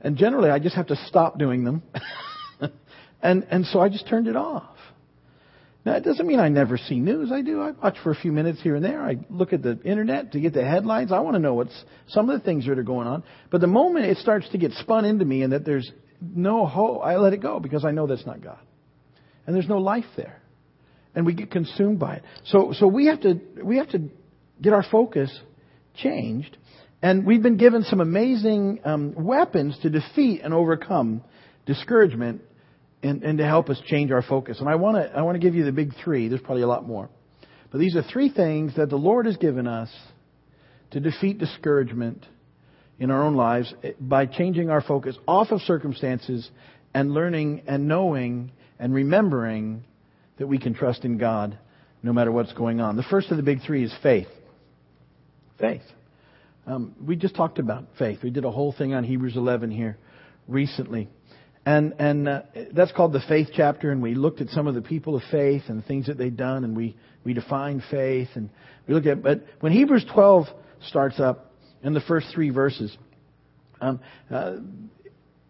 And 0.00 0.16
generally, 0.16 0.50
I 0.50 0.58
just 0.58 0.74
have 0.76 0.88
to 0.88 0.96
stop 1.06 1.38
doing 1.38 1.64
them. 1.64 1.82
and, 3.24 3.46
and 3.50 3.64
so 3.66 3.80
I 3.80 3.88
just 3.88 4.06
turned 4.06 4.28
it 4.28 4.36
off. 4.36 4.76
Now, 5.84 5.94
it 5.96 6.04
doesn't 6.04 6.26
mean 6.26 6.40
I 6.40 6.48
never 6.48 6.76
see 6.76 7.00
news. 7.00 7.32
I 7.32 7.42
do. 7.42 7.60
I 7.60 7.72
watch 7.72 7.96
for 8.02 8.10
a 8.10 8.14
few 8.14 8.32
minutes 8.32 8.62
here 8.62 8.76
and 8.76 8.84
there. 8.84 9.02
I 9.02 9.16
look 9.28 9.52
at 9.52 9.62
the 9.62 9.80
internet 9.82 10.32
to 10.32 10.40
get 10.40 10.52
the 10.52 10.64
headlines. 10.64 11.10
I 11.10 11.20
want 11.20 11.34
to 11.34 11.40
know 11.40 11.54
what's 11.54 11.84
some 12.08 12.28
of 12.30 12.38
the 12.38 12.44
things 12.44 12.66
that 12.66 12.78
are 12.78 12.82
going 12.82 13.06
on. 13.06 13.22
But 13.50 13.60
the 13.60 13.66
moment 13.66 14.06
it 14.06 14.18
starts 14.18 14.48
to 14.50 14.58
get 14.58 14.72
spun 14.72 15.04
into 15.06 15.24
me 15.24 15.42
and 15.42 15.52
that 15.52 15.64
there's 15.64 15.90
no 16.20 16.66
hope, 16.66 17.02
I 17.02 17.16
let 17.16 17.32
it 17.32 17.42
go 17.42 17.60
because 17.60 17.84
I 17.84 17.90
know 17.90 18.06
that's 18.06 18.26
not 18.26 18.42
God. 18.42 18.58
And 19.46 19.56
there's 19.56 19.68
no 19.68 19.78
life 19.78 20.04
there. 20.16 20.40
And 21.14 21.26
we 21.26 21.34
get 21.34 21.50
consumed 21.50 21.98
by 21.98 22.16
it. 22.16 22.22
So, 22.46 22.74
so 22.78 22.86
we 22.86 23.06
have 23.06 23.20
to, 23.22 23.40
we 23.62 23.78
have 23.78 23.90
to 23.90 24.10
get 24.60 24.72
our 24.72 24.84
focus 24.90 25.30
changed. 25.96 26.56
And 27.02 27.26
we've 27.26 27.42
been 27.42 27.58
given 27.58 27.84
some 27.84 28.00
amazing 28.00 28.80
um, 28.84 29.14
weapons 29.16 29.78
to 29.82 29.90
defeat 29.90 30.40
and 30.42 30.54
overcome 30.54 31.22
discouragement 31.66 32.42
and, 33.04 33.22
and 33.22 33.38
to 33.38 33.44
help 33.44 33.68
us 33.68 33.80
change 33.86 34.10
our 34.10 34.22
focus. 34.22 34.58
And 34.60 34.68
I 34.68 34.74
want 34.76 34.96
to 34.96 35.16
I 35.16 35.22
want 35.22 35.36
to 35.36 35.38
give 35.38 35.54
you 35.54 35.64
the 35.64 35.72
big 35.72 35.92
three. 36.02 36.28
There's 36.28 36.40
probably 36.40 36.62
a 36.62 36.66
lot 36.66 36.86
more, 36.86 37.08
but 37.70 37.78
these 37.78 37.94
are 37.96 38.02
three 38.02 38.30
things 38.30 38.74
that 38.76 38.88
the 38.88 38.96
Lord 38.96 39.26
has 39.26 39.36
given 39.36 39.66
us 39.66 39.90
to 40.92 41.00
defeat 41.00 41.38
discouragement 41.38 42.26
in 42.98 43.10
our 43.10 43.22
own 43.22 43.34
lives 43.34 43.72
by 44.00 44.26
changing 44.26 44.70
our 44.70 44.80
focus 44.80 45.16
off 45.28 45.50
of 45.50 45.60
circumstances 45.62 46.50
and 46.94 47.12
learning 47.12 47.62
and 47.66 47.86
knowing 47.86 48.52
and 48.78 48.94
remembering 48.94 49.84
that 50.38 50.46
we 50.46 50.58
can 50.58 50.74
trust 50.74 51.04
in 51.04 51.18
God 51.18 51.58
no 52.02 52.12
matter 52.12 52.32
what's 52.32 52.52
going 52.54 52.80
on. 52.80 52.96
The 52.96 53.04
first 53.04 53.30
of 53.30 53.36
the 53.36 53.42
big 53.42 53.62
three 53.62 53.84
is 53.84 53.94
faith. 54.02 54.28
Faith. 55.58 55.82
Um, 56.66 56.94
we 57.04 57.16
just 57.16 57.34
talked 57.34 57.58
about 57.58 57.84
faith. 57.98 58.20
We 58.22 58.30
did 58.30 58.44
a 58.44 58.50
whole 58.50 58.72
thing 58.72 58.94
on 58.94 59.04
Hebrews 59.04 59.36
11 59.36 59.70
here 59.70 59.98
recently. 60.48 61.08
And, 61.66 61.94
and 61.98 62.28
uh, 62.28 62.42
that's 62.74 62.92
called 62.92 63.14
the 63.14 63.22
faith 63.26 63.48
chapter, 63.54 63.90
and 63.90 64.02
we 64.02 64.14
looked 64.14 64.40
at 64.42 64.48
some 64.50 64.66
of 64.66 64.74
the 64.74 64.82
people 64.82 65.16
of 65.16 65.22
faith 65.30 65.62
and 65.68 65.82
the 65.82 65.86
things 65.86 66.06
that 66.06 66.18
they'd 66.18 66.36
done, 66.36 66.64
and 66.64 66.76
we, 66.76 66.96
we 67.24 67.32
defined 67.32 67.82
faith, 67.90 68.28
and 68.34 68.50
we 68.86 68.94
looked 68.94 69.06
at, 69.06 69.22
but 69.22 69.44
when 69.60 69.72
Hebrews 69.72 70.04
12 70.12 70.46
starts 70.82 71.18
up, 71.18 71.52
in 71.84 71.92
the 71.92 72.00
first 72.00 72.28
three 72.34 72.50
verses, 72.50 72.96
um, 73.80 74.00
uh, 74.30 74.56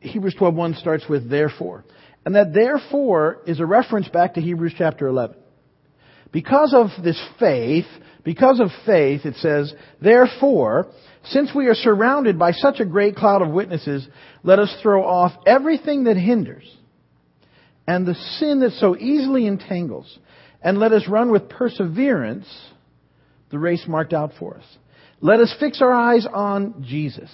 Hebrews 0.00 0.36
12.1 0.38 0.78
starts 0.80 1.08
with 1.08 1.30
therefore. 1.30 1.84
And 2.26 2.34
that 2.34 2.52
therefore 2.52 3.38
is 3.46 3.60
a 3.60 3.66
reference 3.66 4.08
back 4.08 4.34
to 4.34 4.40
Hebrews 4.40 4.74
chapter 4.76 5.06
11. 5.06 5.36
Because 6.34 6.74
of 6.74 6.88
this 7.04 7.22
faith, 7.38 7.86
because 8.24 8.58
of 8.58 8.66
faith, 8.84 9.24
it 9.24 9.36
says, 9.36 9.72
therefore, 10.02 10.88
since 11.26 11.54
we 11.54 11.68
are 11.68 11.76
surrounded 11.76 12.40
by 12.40 12.50
such 12.50 12.80
a 12.80 12.84
great 12.84 13.14
cloud 13.14 13.40
of 13.40 13.50
witnesses, 13.50 14.06
let 14.42 14.58
us 14.58 14.76
throw 14.82 15.04
off 15.06 15.30
everything 15.46 16.04
that 16.04 16.16
hinders 16.16 16.68
and 17.86 18.04
the 18.04 18.16
sin 18.38 18.58
that 18.60 18.72
so 18.72 18.96
easily 18.96 19.46
entangles, 19.46 20.18
and 20.60 20.78
let 20.78 20.90
us 20.90 21.06
run 21.08 21.30
with 21.30 21.48
perseverance 21.48 22.48
the 23.50 23.58
race 23.58 23.84
marked 23.86 24.12
out 24.12 24.32
for 24.36 24.56
us. 24.56 24.64
Let 25.20 25.38
us 25.38 25.54
fix 25.60 25.80
our 25.80 25.92
eyes 25.92 26.26
on 26.26 26.84
Jesus, 26.84 27.30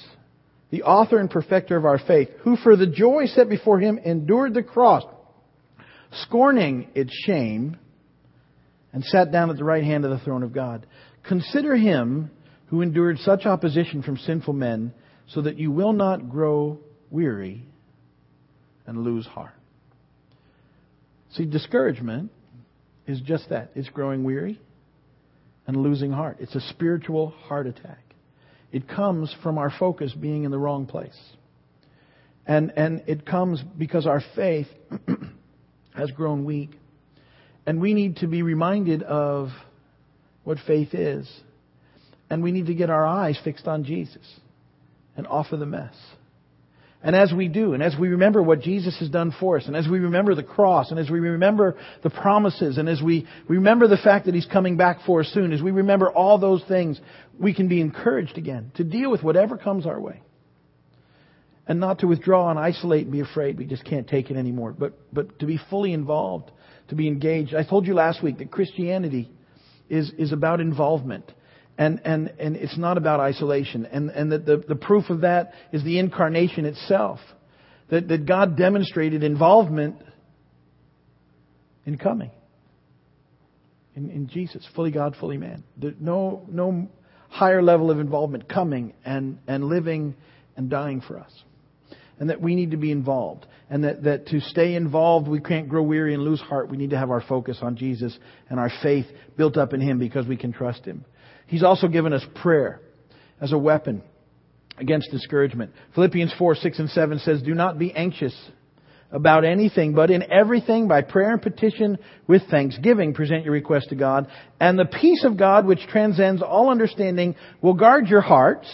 the 0.69 0.83
author 0.83 1.19
and 1.19 1.31
perfecter 1.31 1.79
of 1.79 1.87
our 1.87 1.99
faith, 1.99 2.29
who 2.43 2.57
for 2.57 2.77
the 2.77 2.87
joy 2.87 3.25
set 3.29 3.49
before 3.49 3.81
him 3.81 3.99
endured 4.05 4.53
the 4.53 4.63
cross, 4.63 5.05
scorning 6.25 6.89
its 6.95 7.15
shame, 7.25 7.79
and 8.93 9.05
sat 9.05 9.31
down 9.31 9.51
at 9.51 9.57
the 9.57 9.65
right 9.65 9.85
hand 9.85 10.05
of 10.05 10.11
the 10.11 10.25
throne 10.25 10.43
of 10.43 10.53
God. 10.53 10.87
Consider 11.27 11.77
him 11.77 12.31
who 12.67 12.83
endured 12.83 13.19
such 13.19 13.47
opposition 13.47 14.03
from 14.03 14.17
sinful 14.17 14.55
men, 14.55 14.93
so 15.29 15.43
that 15.43 15.59
you 15.59 15.71
will 15.71 15.93
not 15.93 16.29
grow 16.29 16.79
weary 17.11 17.65
and 18.87 19.05
lose 19.05 19.27
heart. 19.27 19.55
See, 21.33 21.47
discouragement 21.47 22.31
is 23.07 23.21
just 23.21 23.49
that. 23.51 23.71
It's 23.75 23.89
growing 23.89 24.25
weary 24.25 24.61
and 25.67 25.77
losing 25.77 26.11
heart. 26.11 26.39
It's 26.41 26.55
a 26.55 26.61
spiritual 26.61 27.31
heart 27.31 27.67
attack. 27.67 28.03
It 28.73 28.89
comes 28.89 29.35
from 29.43 29.59
our 29.59 29.73
focus 29.79 30.13
being 30.13 30.45
in 30.45 30.51
the 30.51 30.59
wrong 30.59 30.87
place. 30.87 31.19
And, 32.47 32.73
and 32.77 33.03
it 33.07 33.27
comes 33.27 33.63
because 33.79 34.07
our 34.07 34.23
faith 34.35 34.67
has 35.95 36.11
grown 36.13 36.45
weak. 36.45 36.71
And 37.67 37.81
we 37.81 37.95
need 37.95 38.17
to 38.17 38.27
be 38.27 38.43
reminded 38.43 39.03
of 39.03 39.49
what 40.45 40.59
faith 40.67 40.95
is. 40.95 41.31
And 42.29 42.43
we 42.43 42.53
need 42.53 42.67
to 42.67 42.75
get 42.75 42.91
our 42.91 43.07
eyes 43.07 43.39
fixed 43.43 43.67
on 43.67 43.85
Jesus 43.85 44.25
and 45.17 45.27
off 45.27 45.53
of 45.53 45.61
the 45.61 45.67
mess. 45.67 45.95
And 47.03 47.17
as 47.17 47.33
we 47.33 47.49
do, 47.49 47.73
and 47.73 47.83
as 47.83 47.97
we 47.99 48.09
remember 48.09 48.43
what 48.43 48.61
Jesus 48.61 48.99
has 48.99 49.09
done 49.09 49.35
for 49.41 49.57
us, 49.57 49.67
and 49.67 49.75
as 49.75 49.89
we 49.89 50.01
remember 50.01 50.35
the 50.35 50.43
cross, 50.43 50.91
and 50.91 51.01
as 51.01 51.09
we 51.09 51.19
remember 51.19 51.77
the 52.03 52.11
promises, 52.11 52.77
and 52.77 52.91
as 52.91 53.01
we 53.01 53.27
remember 53.49 53.89
the 53.89 53.97
fact 53.97 54.27
that 54.27 54.35
He's 54.35 54.47
coming 54.47 54.77
back 54.77 54.99
for 55.07 55.21
us 55.21 55.31
soon, 55.33 55.53
as 55.53 55.63
we 55.63 55.71
remember 55.71 56.11
all 56.11 56.39
those 56.39 56.63
things, 56.69 57.01
we 57.39 57.55
can 57.55 57.69
be 57.69 57.81
encouraged 57.81 58.37
again 58.37 58.71
to 58.75 58.85
deal 58.85 59.11
with 59.11 59.23
whatever 59.23 59.57
comes 59.57 59.87
our 59.87 59.99
way. 59.99 60.21
And 61.67 61.81
not 61.81 62.01
to 62.01 62.07
withdraw 62.07 62.51
and 62.51 62.59
isolate 62.59 63.05
and 63.05 63.13
be 63.13 63.21
afraid 63.21 63.57
we 63.57 63.65
just 63.65 63.85
can't 63.85 64.07
take 64.07 64.31
it 64.31 64.37
anymore, 64.37 64.75
but, 64.79 64.93
but 65.11 65.39
to 65.39 65.47
be 65.47 65.59
fully 65.71 65.95
involved, 65.95 66.51
to 66.91 66.95
be 66.95 67.09
engaged. 67.09 67.55
I 67.55 67.65
told 67.65 67.87
you 67.87 67.95
last 67.95 68.23
week 68.23 68.39
that 68.39 68.51
Christianity 68.51 69.31
is, 69.89 70.13
is 70.19 70.33
about 70.33 70.61
involvement. 70.61 71.33
And, 71.79 72.01
and, 72.05 72.29
and 72.39 72.57
it's 72.57 72.77
not 72.77 72.99
about 72.99 73.21
isolation. 73.21 73.87
And, 73.87 74.11
and 74.11 74.33
that 74.33 74.45
the, 74.45 74.59
the 74.69 74.77
proof 74.77 75.09
of 75.09 75.23
that 75.23 75.55
is 75.73 75.83
the 75.83 75.99
incarnation 75.99 76.67
itself. 76.67 77.19
That, 77.89 78.07
that 78.09 78.27
God 78.27 78.57
demonstrated 78.57 79.25
involvement 79.25 79.97
in 81.87 81.97
coming. 81.97 82.31
In, 83.97 84.11
in 84.11 84.29
Jesus, 84.29 84.67
fully 84.77 84.91
God, 84.91 85.17
fully 85.19 85.39
man. 85.39 85.65
No, 85.99 86.47
no 86.49 86.89
higher 87.29 87.63
level 87.63 87.91
of 87.91 87.99
involvement 87.99 88.49
coming 88.49 88.93
and, 89.05 89.39
and 89.47 89.65
living 89.65 90.15
and 90.57 90.69
dying 90.69 91.01
for 91.01 91.19
us. 91.19 91.33
And 92.21 92.31
that 92.31 92.41
we 92.41 92.55
need 92.55 92.71
to 92.71 92.77
be 92.77 92.93
involved. 92.93 93.47
And 93.69 93.83
that, 93.83 94.05
that 94.05 94.27
to 94.29 94.41
stay 94.41 94.75
involved, 94.75 95.27
we 95.27 95.41
can't 95.41 95.69
grow 95.69 95.83
weary 95.83 96.15
and 96.15 96.23
lose 96.23 96.41
heart. 96.41 96.71
We 96.71 96.77
need 96.77 96.91
to 96.91 96.99
have 96.99 97.11
our 97.11 97.23
focus 97.23 97.59
on 97.63 97.77
Jesus 97.77 98.17
and 98.49 98.61
our 98.61 98.71
faith 98.83 99.07
built 99.37 99.57
up 99.57 99.73
in 99.73 99.81
Him 99.81 99.99
because 99.99 100.27
we 100.27 100.37
can 100.37 100.53
trust 100.53 100.85
Him. 100.85 101.05
He's 101.47 101.65
also 101.65 101.89
given 101.89 102.13
us 102.13 102.25
prayer 102.43 102.81
as 103.41 103.53
a 103.53 103.59
weapon 103.59 104.03
against 104.79 105.11
discouragement. 105.11 105.73
Philippians 105.95 106.33
4, 106.39 106.55
6 106.55 106.79
and 106.79 106.91
7 106.91 107.19
says, 107.21 107.43
Do 107.43 107.55
not 107.55 107.79
be 107.79 107.93
anxious 107.93 108.35
about 109.13 109.45
anything, 109.45 109.95
but 109.95 110.11
in 110.11 110.31
everything 110.31 110.89
by 110.89 111.03
prayer 111.03 111.33
and 111.33 111.43
petition 111.43 111.99
with 112.27 112.43
thanksgiving 112.51 113.13
present 113.13 113.45
your 113.45 113.53
request 113.53 113.89
to 113.89 113.97
God, 113.97 114.29
and 114.61 114.79
the 114.79 114.85
peace 114.85 115.25
of 115.25 115.37
God 115.37 115.67
which 115.67 115.87
transcends 115.89 116.43
all 116.43 116.71
understanding 116.71 117.35
will 117.61 117.75
guard 117.75 118.07
your 118.07 118.21
hearts 118.21 118.71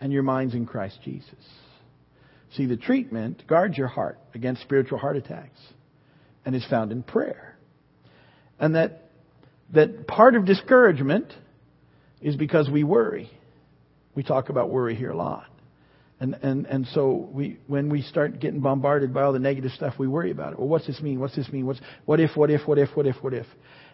and 0.00 0.12
your 0.12 0.22
minds 0.22 0.54
in 0.54 0.66
Christ 0.66 0.98
Jesus. 1.04 1.28
See, 2.56 2.66
the 2.66 2.76
treatment 2.76 3.46
guards 3.46 3.78
your 3.78 3.88
heart 3.88 4.18
against 4.34 4.62
spiritual 4.62 4.98
heart 4.98 5.16
attacks 5.16 5.58
and 6.44 6.54
is 6.54 6.64
found 6.68 6.92
in 6.92 7.02
prayer. 7.02 7.56
And 8.58 8.74
that, 8.74 9.10
that 9.72 10.06
part 10.06 10.34
of 10.34 10.44
discouragement 10.44 11.32
is 12.20 12.36
because 12.36 12.68
we 12.68 12.84
worry. 12.84 13.30
We 14.14 14.22
talk 14.22 14.50
about 14.50 14.70
worry 14.70 14.94
here 14.94 15.10
a 15.10 15.16
lot. 15.16 15.46
And, 16.20 16.34
and, 16.34 16.66
and 16.66 16.86
so 16.88 17.28
we, 17.32 17.58
when 17.66 17.88
we 17.88 18.02
start 18.02 18.38
getting 18.38 18.60
bombarded 18.60 19.12
by 19.12 19.22
all 19.22 19.32
the 19.32 19.40
negative 19.40 19.72
stuff, 19.72 19.94
we 19.98 20.06
worry 20.06 20.30
about 20.30 20.52
it. 20.52 20.58
Well, 20.58 20.68
what's 20.68 20.86
this 20.86 21.00
mean? 21.00 21.18
What's 21.18 21.34
this 21.34 21.48
mean? 21.48 21.66
What's, 21.66 21.80
what 22.04 22.20
if, 22.20 22.36
what 22.36 22.50
if, 22.50 22.68
what 22.68 22.78
if, 22.78 22.90
what 22.94 23.06
if, 23.06 23.16
what 23.22 23.34
if? 23.34 23.46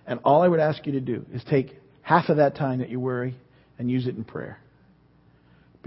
And 0.07 0.21
all 0.25 0.43
I 0.43 0.49
would 0.49 0.61
ask 0.61 0.85
you 0.85 0.93
to 0.93 1.01
do 1.01 1.25
is 1.33 1.43
take 1.49 1.77
half 2.03 2.29
of 2.29 2.37
that 2.37 2.57
time 2.57 2.81
that 2.81 2.91
you 2.91 3.01
worry 3.01 3.35
and 3.79 3.91
use 3.91 4.07
it 4.07 4.17
in 4.17 4.25
prayer. 4.25 4.59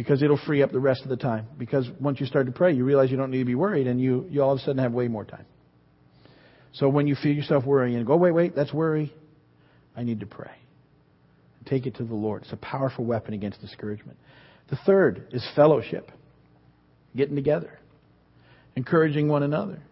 Because 0.02 0.24
it'll 0.24 0.40
free 0.48 0.64
up 0.64 0.72
the 0.72 0.80
rest 0.80 1.04
of 1.04 1.10
the 1.10 1.16
time. 1.16 1.46
Because 1.60 1.88
once 2.00 2.20
you 2.20 2.26
start 2.26 2.48
to 2.48 2.52
pray, 2.52 2.74
you 2.74 2.84
realize 2.84 3.12
you 3.12 3.18
don't 3.18 3.30
need 3.30 3.38
to 3.38 3.46
be 3.46 3.54
worried 3.54 3.86
and 3.86 4.02
you, 4.02 4.26
you 4.32 4.42
all 4.42 4.54
of 4.54 4.58
a 4.58 4.62
sudden 4.62 4.80
have 4.80 4.94
way 4.94 5.08
more 5.08 5.24
time. 5.24 5.46
So 6.74 6.90
when 6.90 7.06
you 7.06 7.14
feel 7.14 7.36
yourself 7.36 7.66
worrying, 7.66 7.98
and 7.98 8.08
go, 8.08 8.18
wait, 8.18 8.32
wait, 8.32 8.56
that's 8.56 8.74
worry. 8.74 9.14
I 9.96 10.02
need 10.02 10.22
to 10.22 10.26
pray. 10.26 10.56
Take 11.68 11.86
it 11.86 11.98
to 11.98 12.04
the 12.04 12.16
Lord. 12.16 12.42
It's 12.42 12.52
a 12.52 12.58
powerful 12.58 13.06
weapon 13.06 13.36
against 13.36 13.62
discouragement. 13.62 14.18
The 14.72 14.78
third 14.88 15.28
is 15.34 15.48
fellowship, 15.56 16.10
getting 17.16 17.36
together, 17.36 17.78
encouraging 18.76 19.28
one 19.28 19.44
another. 19.44 19.84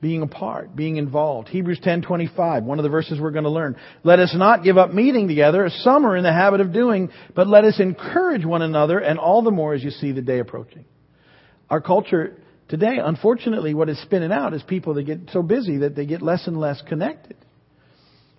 Being 0.00 0.22
a 0.22 0.26
part, 0.26 0.74
being 0.74 0.96
involved. 0.96 1.48
Hebrews 1.48 1.80
10:25, 1.80 2.64
one 2.64 2.78
of 2.78 2.82
the 2.84 2.88
verses 2.88 3.20
we're 3.20 3.32
going 3.32 3.44
to 3.44 3.50
learn. 3.50 3.76
Let 4.02 4.18
us 4.18 4.34
not 4.34 4.64
give 4.64 4.78
up 4.78 4.94
meeting 4.94 5.28
together, 5.28 5.64
as 5.64 5.74
some 5.82 6.06
are 6.06 6.16
in 6.16 6.22
the 6.22 6.32
habit 6.32 6.60
of 6.60 6.72
doing, 6.72 7.10
but 7.34 7.46
let 7.46 7.64
us 7.64 7.78
encourage 7.78 8.44
one 8.44 8.62
another, 8.62 8.98
and 8.98 9.18
all 9.18 9.42
the 9.42 9.50
more 9.50 9.74
as 9.74 9.84
you 9.84 9.90
see 9.90 10.12
the 10.12 10.22
day 10.22 10.38
approaching. 10.38 10.86
Our 11.68 11.80
culture 11.80 12.36
today, 12.68 12.98
unfortunately, 13.02 13.74
what 13.74 13.88
is 13.88 14.00
spinning 14.02 14.32
out 14.32 14.54
is 14.54 14.62
people 14.62 14.94
that 14.94 15.02
get 15.02 15.30
so 15.32 15.42
busy 15.42 15.78
that 15.78 15.94
they 15.94 16.06
get 16.06 16.22
less 16.22 16.46
and 16.46 16.58
less 16.58 16.80
connected, 16.88 17.36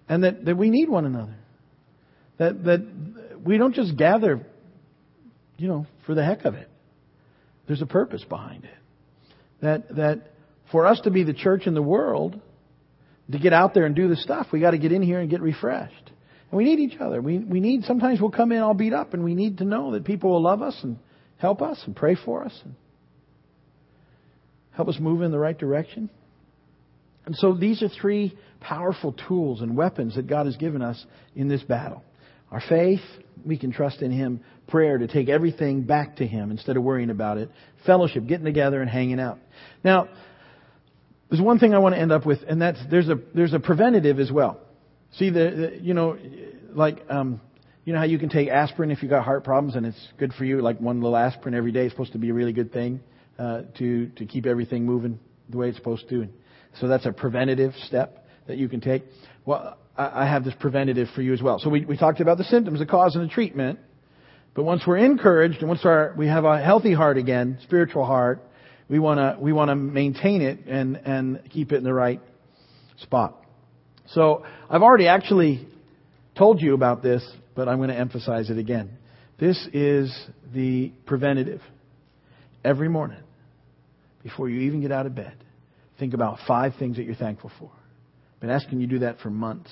and 0.10 0.24
that, 0.24 0.46
that 0.46 0.58
we 0.58 0.72
need 0.72 0.90
one 0.90 1.06
another. 1.06 1.36
That 2.40 2.64
that 2.64 2.88
we 3.46 3.58
don't 3.58 3.76
just 3.76 3.96
gather, 3.98 4.42
you 5.58 5.68
know, 5.68 5.86
for 6.08 6.16
the 6.16 6.26
heck 6.26 6.46
of 6.46 6.56
it. 6.56 6.68
There's 7.68 7.84
a 7.84 7.88
purpose 7.88 8.24
behind 8.28 8.64
it. 8.64 8.72
That 9.62 9.96
that 9.96 10.32
for 10.72 10.86
us 10.86 11.00
to 11.02 11.12
be 11.12 11.24
the 11.24 11.34
church 11.34 11.68
in 11.68 11.74
the 11.74 11.82
world, 11.82 12.40
to 13.32 13.40
get 13.40 13.54
out 13.54 13.74
there 13.74 13.86
and 13.86 13.96
do 13.96 14.08
the 14.08 14.16
stuff, 14.16 14.48
we 14.52 14.60
got 14.60 14.72
to 14.72 14.78
get 14.78 14.92
in 14.92 15.02
here 15.02 15.20
and 15.20 15.30
get 15.30 15.42
refreshed. 15.42 16.12
And 16.50 16.58
we 16.58 16.64
need 16.64 16.80
each 16.80 17.00
other. 17.00 17.22
We, 17.22 17.40
we 17.40 17.60
need, 17.60 17.86
sometimes 17.86 18.20
we'll 18.20 18.32
come 18.32 18.52
in 18.52 18.60
all 18.60 18.74
beat 18.74 18.94
up 18.94 19.14
and 19.14 19.24
we 19.24 19.36
need 19.36 19.60
to 19.60 19.64
know 19.64 19.92
that 19.92 20.04
people 20.04 20.32
will 20.32 20.42
love 20.42 20.62
us 20.62 20.78
and 20.84 20.98
help 21.38 21.62
us 21.62 21.82
and 21.86 21.96
pray 21.96 22.16
for 22.16 22.44
us 22.44 22.58
and 22.64 22.76
help 24.72 24.90
us 24.90 24.98
move 25.00 25.22
in 25.22 25.32
the 25.32 25.40
right 25.40 25.58
direction. 25.58 26.10
And 27.26 27.36
so 27.36 27.54
these 27.54 27.82
are 27.82 27.90
three 27.90 28.38
powerful 28.60 29.16
tools 29.28 29.62
and 29.62 29.78
weapons 29.78 30.16
that 30.16 30.28
God 30.28 30.46
has 30.46 30.58
given 30.58 30.82
us 30.82 31.04
in 31.36 31.48
this 31.48 31.62
battle. 31.62 32.04
Our 32.52 32.62
faith, 32.68 33.02
we 33.46 33.58
can 33.58 33.72
trust 33.72 34.02
in 34.02 34.12
Him. 34.12 34.42
Prayer, 34.68 34.98
to 34.98 35.08
take 35.08 35.30
everything 35.30 35.84
back 35.84 36.18
to 36.18 36.28
Him 36.28 36.52
instead 36.52 36.78
of 36.78 36.84
worrying 36.84 37.10
about 37.10 37.38
it. 37.38 37.50
Fellowship, 37.86 38.28
getting 38.28 38.46
together 38.46 38.82
and 38.82 38.90
hanging 38.90 39.20
out. 39.20 39.40
Now, 39.84 40.10
there's 41.32 41.42
one 41.42 41.60
thing 41.60 41.74
I 41.74 41.80
want 41.80 41.96
to 41.96 42.02
end 42.02 42.12
up 42.12 42.26
with, 42.26 42.40
and 42.46 42.62
that's 42.62 42.78
there's 42.92 43.08
a 43.08 43.18
there's 43.34 43.54
a 43.54 43.60
preventative 43.60 44.20
as 44.20 44.30
well. 44.30 44.60
See 45.14 45.30
the, 45.30 45.72
the 45.80 45.80
you 45.82 45.94
know 45.94 46.18
like 46.74 47.00
um, 47.10 47.40
you 47.86 47.94
know 47.94 48.00
how 48.00 48.06
you 48.06 48.20
can 48.20 48.28
take 48.28 48.50
aspirin 48.50 48.92
if 48.92 49.02
you 49.02 49.08
got 49.08 49.24
heart 49.24 49.46
problems 49.46 49.78
and 49.78 49.86
it's 49.86 50.10
good 50.18 50.34
for 50.34 50.44
you. 50.44 50.62
Like 50.62 50.80
one 50.82 51.02
little 51.02 51.16
aspirin 51.16 51.56
every 51.56 51.72
day 51.72 51.86
is 51.86 51.92
supposed 51.94 52.12
to 52.12 52.18
be 52.18 52.30
a 52.30 52.34
really 52.34 52.52
good 52.52 52.74
thing 52.74 53.00
uh, 53.40 53.62
to 53.78 54.08
to 54.10 54.26
keep 54.26 54.46
everything 54.46 54.86
moving 54.86 55.20
the 55.50 55.58
way 55.58 55.70
it's 55.70 55.78
supposed 55.78 56.10
to. 56.10 56.24
And 56.24 56.34
so 56.82 56.90
that's 56.90 57.06
a 57.06 57.14
preventative 57.14 57.74
step 57.86 58.28
that 58.48 58.58
you 58.58 58.68
can 58.68 58.82
take. 58.82 59.06
Well, 59.46 59.78
I, 59.96 60.24
I 60.24 60.26
have 60.26 60.44
this 60.44 60.54
preventative 60.60 61.08
for 61.16 61.22
you 61.22 61.32
as 61.32 61.42
well. 61.42 61.60
So 61.60 61.70
we 61.70 61.86
we 61.86 61.96
talked 61.96 62.20
about 62.20 62.40
the 62.40 62.44
symptoms, 62.44 62.80
the 62.80 62.86
cause, 62.86 63.16
and 63.16 63.24
the 63.24 63.34
treatment. 63.34 63.80
But 64.54 64.64
once 64.64 64.82
we're 64.86 64.98
encouraged 64.98 65.60
and 65.60 65.70
once 65.70 65.86
our, 65.86 66.14
we 66.18 66.28
have 66.28 66.44
a 66.44 66.62
healthy 66.62 66.94
heart 66.94 67.18
again, 67.18 67.58
spiritual 67.64 68.04
heart, 68.06 68.42
we 68.92 69.00
want 69.00 69.20
to 69.20 69.42
we 69.42 69.54
want 69.54 69.70
to 69.70 69.76
maintain 69.76 70.42
it 70.42 70.68
and 70.68 70.98
and 70.98 71.50
keep 71.50 71.72
it 71.72 71.78
in 71.78 71.84
the 71.84 71.94
right 71.94 72.22
spot. 72.98 73.42
So 74.08 74.46
I've 74.70 74.82
already 74.82 75.08
actually 75.08 75.66
told 76.38 76.62
you 76.62 76.74
about 76.74 77.02
this, 77.02 77.26
but 77.56 77.70
I'm 77.70 77.78
going 77.78 77.90
to 77.90 77.98
emphasize 77.98 78.50
it 78.50 78.58
again. 78.58 78.98
This 79.40 79.58
is 79.74 80.14
the 80.54 80.92
preventative. 81.06 81.62
Every 82.66 82.90
morning, 82.90 83.24
before 84.24 84.50
you 84.50 84.60
even 84.62 84.82
get 84.82 84.92
out 84.92 85.06
of 85.06 85.16
bed, 85.16 85.36
think 85.98 86.14
about 86.14 86.40
five 86.46 86.74
things 86.78 86.98
that 86.98 87.04
you're 87.04 87.16
thankful 87.16 87.52
for. 87.58 87.72
I've 87.74 88.42
been 88.42 88.50
asking 88.50 88.82
you 88.82 88.88
to 88.88 88.94
do 88.96 89.00
that 89.00 89.20
for 89.20 89.30
months, 89.30 89.72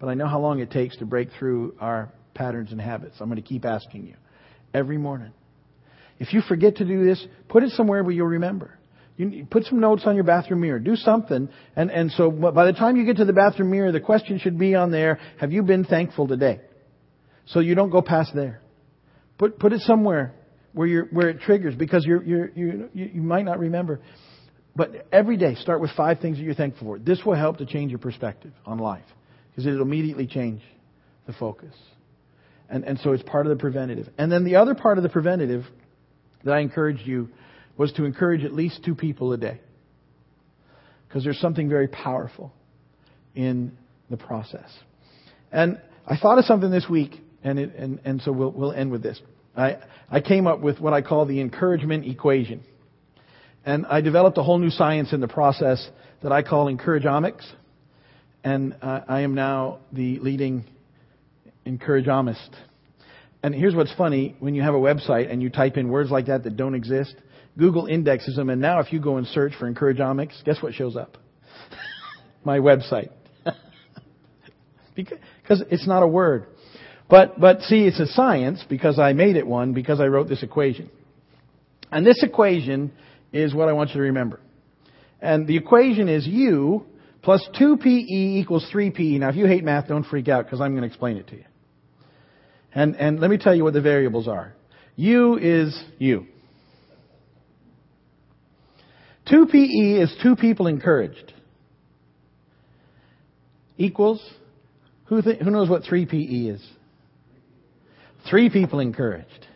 but 0.00 0.08
I 0.08 0.14
know 0.14 0.26
how 0.26 0.40
long 0.40 0.60
it 0.60 0.70
takes 0.70 0.96
to 0.96 1.04
break 1.04 1.28
through 1.38 1.74
our 1.78 2.10
patterns 2.34 2.72
and 2.72 2.80
habits. 2.80 3.16
I'm 3.20 3.28
going 3.28 3.40
to 3.40 3.46
keep 3.46 3.66
asking 3.66 4.06
you 4.06 4.14
every 4.72 4.96
morning. 4.96 5.32
If 6.18 6.32
you 6.32 6.40
forget 6.40 6.76
to 6.76 6.84
do 6.84 7.04
this, 7.04 7.24
put 7.48 7.62
it 7.62 7.70
somewhere 7.72 8.02
where 8.02 8.12
you'll 8.12 8.26
remember. 8.26 8.78
You 9.16 9.46
put 9.50 9.64
some 9.64 9.80
notes 9.80 10.02
on 10.04 10.14
your 10.14 10.24
bathroom 10.24 10.60
mirror. 10.60 10.78
Do 10.78 10.94
something. 10.94 11.48
And, 11.74 11.90
and 11.90 12.12
so 12.12 12.30
by 12.30 12.66
the 12.66 12.74
time 12.74 12.96
you 12.96 13.06
get 13.06 13.16
to 13.16 13.24
the 13.24 13.32
bathroom 13.32 13.70
mirror, 13.70 13.90
the 13.90 14.00
question 14.00 14.38
should 14.38 14.58
be 14.58 14.74
on 14.74 14.90
there, 14.90 15.18
have 15.38 15.52
you 15.52 15.62
been 15.62 15.84
thankful 15.84 16.28
today? 16.28 16.60
So 17.46 17.60
you 17.60 17.74
don't 17.74 17.90
go 17.90 18.02
past 18.02 18.32
there. 18.34 18.60
Put, 19.38 19.58
put 19.58 19.72
it 19.72 19.80
somewhere 19.82 20.34
where 20.72 20.86
you're, 20.86 21.04
where 21.06 21.30
it 21.30 21.40
triggers 21.40 21.74
because 21.74 22.04
you're, 22.04 22.22
you're, 22.22 22.50
you 22.54 22.90
you 22.94 23.22
might 23.22 23.46
not 23.46 23.58
remember. 23.58 24.00
But 24.74 25.06
every 25.10 25.38
day, 25.38 25.54
start 25.54 25.80
with 25.80 25.90
five 25.96 26.20
things 26.20 26.36
that 26.36 26.42
you're 26.42 26.54
thankful 26.54 26.86
for. 26.86 26.98
This 26.98 27.24
will 27.24 27.34
help 27.34 27.58
to 27.58 27.66
change 27.66 27.90
your 27.90 27.98
perspective 27.98 28.52
on 28.66 28.76
life 28.76 29.04
because 29.50 29.66
it'll 29.66 29.80
immediately 29.80 30.26
change 30.26 30.60
the 31.26 31.32
focus. 31.32 31.74
And, 32.68 32.84
and 32.84 32.98
so 32.98 33.12
it's 33.12 33.22
part 33.22 33.46
of 33.46 33.56
the 33.56 33.60
preventative. 33.60 34.08
And 34.18 34.30
then 34.30 34.44
the 34.44 34.56
other 34.56 34.74
part 34.74 34.98
of 34.98 35.02
the 35.02 35.08
preventative 35.08 35.64
that 36.46 36.52
I 36.52 36.60
encouraged 36.60 37.06
you 37.06 37.28
was 37.76 37.92
to 37.92 38.04
encourage 38.04 38.44
at 38.44 38.52
least 38.52 38.82
two 38.84 38.94
people 38.94 39.32
a 39.32 39.36
day. 39.36 39.60
Because 41.06 41.24
there's 41.24 41.38
something 41.40 41.68
very 41.68 41.88
powerful 41.88 42.52
in 43.34 43.76
the 44.08 44.16
process. 44.16 44.70
And 45.52 45.80
I 46.06 46.16
thought 46.16 46.38
of 46.38 46.44
something 46.44 46.70
this 46.70 46.86
week, 46.88 47.20
and, 47.44 47.58
it, 47.58 47.74
and, 47.76 48.00
and 48.04 48.22
so 48.22 48.32
we'll, 48.32 48.52
we'll 48.52 48.72
end 48.72 48.90
with 48.90 49.02
this. 49.02 49.20
I, 49.56 49.78
I 50.10 50.20
came 50.20 50.46
up 50.46 50.60
with 50.60 50.80
what 50.80 50.92
I 50.92 51.02
call 51.02 51.26
the 51.26 51.40
encouragement 51.40 52.06
equation. 52.06 52.62
And 53.64 53.84
I 53.86 54.00
developed 54.00 54.38
a 54.38 54.42
whole 54.42 54.58
new 54.58 54.70
science 54.70 55.12
in 55.12 55.20
the 55.20 55.28
process 55.28 55.86
that 56.22 56.30
I 56.32 56.42
call 56.42 56.72
encourageomics. 56.74 57.44
And 58.44 58.76
uh, 58.80 59.00
I 59.08 59.22
am 59.22 59.34
now 59.34 59.80
the 59.92 60.20
leading 60.20 60.64
encourageomist. 61.66 62.50
And 63.46 63.54
here's 63.54 63.76
what's 63.76 63.94
funny 63.94 64.34
when 64.40 64.56
you 64.56 64.62
have 64.62 64.74
a 64.74 64.78
website 64.78 65.30
and 65.30 65.40
you 65.40 65.50
type 65.50 65.76
in 65.76 65.88
words 65.88 66.10
like 66.10 66.26
that 66.26 66.42
that 66.42 66.56
don't 66.56 66.74
exist, 66.74 67.14
Google 67.56 67.86
indexes 67.86 68.34
them, 68.34 68.50
and 68.50 68.60
now 68.60 68.80
if 68.80 68.92
you 68.92 68.98
go 68.98 69.18
and 69.18 69.26
search 69.28 69.52
for 69.54 69.72
Encourageomics, 69.72 70.42
guess 70.44 70.60
what 70.60 70.74
shows 70.74 70.96
up? 70.96 71.16
My 72.44 72.58
website. 72.58 73.10
because 74.96 75.62
it's 75.70 75.86
not 75.86 76.02
a 76.02 76.08
word. 76.08 76.48
But, 77.08 77.38
but 77.38 77.60
see, 77.60 77.84
it's 77.84 78.00
a 78.00 78.08
science 78.08 78.64
because 78.68 78.98
I 78.98 79.12
made 79.12 79.36
it 79.36 79.46
one 79.46 79.74
because 79.74 80.00
I 80.00 80.06
wrote 80.06 80.28
this 80.28 80.42
equation. 80.42 80.90
And 81.92 82.04
this 82.04 82.24
equation 82.24 82.90
is 83.32 83.54
what 83.54 83.68
I 83.68 83.74
want 83.74 83.90
you 83.90 83.98
to 83.98 84.00
remember. 84.00 84.40
And 85.20 85.46
the 85.46 85.56
equation 85.56 86.08
is 86.08 86.26
U 86.26 86.84
plus 87.22 87.48
2PE 87.60 88.08
equals 88.10 88.68
3PE. 88.74 89.20
Now, 89.20 89.28
if 89.28 89.36
you 89.36 89.46
hate 89.46 89.62
math, 89.62 89.86
don't 89.86 90.04
freak 90.04 90.26
out 90.26 90.46
because 90.46 90.60
I'm 90.60 90.72
going 90.72 90.82
to 90.82 90.88
explain 90.88 91.16
it 91.16 91.28
to 91.28 91.36
you. 91.36 91.44
And, 92.76 92.94
and 92.96 93.18
let 93.20 93.30
me 93.30 93.38
tell 93.38 93.54
you 93.54 93.64
what 93.64 93.72
the 93.72 93.80
variables 93.80 94.28
are. 94.28 94.52
U 94.96 95.38
is 95.38 95.82
you. 95.98 96.26
2PE 99.32 100.02
is 100.02 100.14
two 100.22 100.36
people 100.36 100.66
encouraged. 100.66 101.32
Equals, 103.78 104.22
who, 105.06 105.22
th- 105.22 105.40
who 105.40 105.50
knows 105.50 105.70
what 105.70 105.84
3PE 105.84 106.54
is? 106.54 106.66
Three 108.28 108.50
people 108.50 108.80
encouraged. 108.80 109.46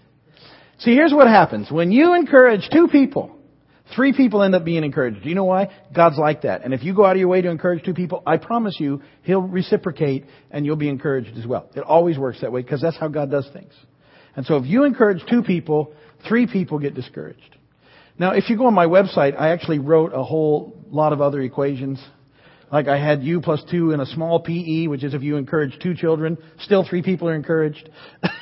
See, 0.78 0.94
here's 0.94 1.12
what 1.12 1.26
happens. 1.26 1.70
When 1.70 1.92
you 1.92 2.14
encourage 2.14 2.70
two 2.72 2.88
people, 2.88 3.36
Three 3.94 4.12
people 4.12 4.42
end 4.42 4.54
up 4.54 4.64
being 4.64 4.84
encouraged. 4.84 5.22
Do 5.22 5.28
you 5.28 5.34
know 5.34 5.44
why? 5.44 5.68
God's 5.94 6.18
like 6.18 6.42
that. 6.42 6.64
And 6.64 6.72
if 6.72 6.82
you 6.82 6.94
go 6.94 7.04
out 7.04 7.12
of 7.12 7.18
your 7.18 7.28
way 7.28 7.42
to 7.42 7.48
encourage 7.50 7.84
two 7.84 7.94
people, 7.94 8.22
I 8.26 8.36
promise 8.36 8.76
you, 8.78 9.02
He'll 9.22 9.42
reciprocate 9.42 10.26
and 10.50 10.64
you'll 10.64 10.76
be 10.76 10.88
encouraged 10.88 11.36
as 11.36 11.46
well. 11.46 11.68
It 11.74 11.82
always 11.82 12.18
works 12.18 12.40
that 12.42 12.52
way 12.52 12.62
because 12.62 12.80
that's 12.80 12.96
how 12.96 13.08
God 13.08 13.30
does 13.30 13.48
things. 13.52 13.72
And 14.36 14.46
so 14.46 14.56
if 14.56 14.66
you 14.66 14.84
encourage 14.84 15.22
two 15.28 15.42
people, 15.42 15.92
three 16.28 16.46
people 16.46 16.78
get 16.78 16.94
discouraged. 16.94 17.56
Now, 18.18 18.32
if 18.32 18.48
you 18.48 18.56
go 18.56 18.66
on 18.66 18.74
my 18.74 18.86
website, 18.86 19.38
I 19.38 19.50
actually 19.50 19.78
wrote 19.78 20.12
a 20.14 20.22
whole 20.22 20.78
lot 20.90 21.12
of 21.12 21.20
other 21.20 21.40
equations. 21.40 22.00
Like 22.70 22.86
I 22.86 22.98
had 22.98 23.22
U 23.24 23.40
plus 23.40 23.62
two 23.70 23.90
in 23.92 24.00
a 24.00 24.06
small 24.06 24.40
PE, 24.40 24.86
which 24.86 25.02
is 25.02 25.14
if 25.14 25.22
you 25.22 25.36
encourage 25.36 25.76
two 25.82 25.94
children, 25.94 26.38
still 26.60 26.86
three 26.88 27.02
people 27.02 27.28
are 27.28 27.34
encouraged. 27.34 27.88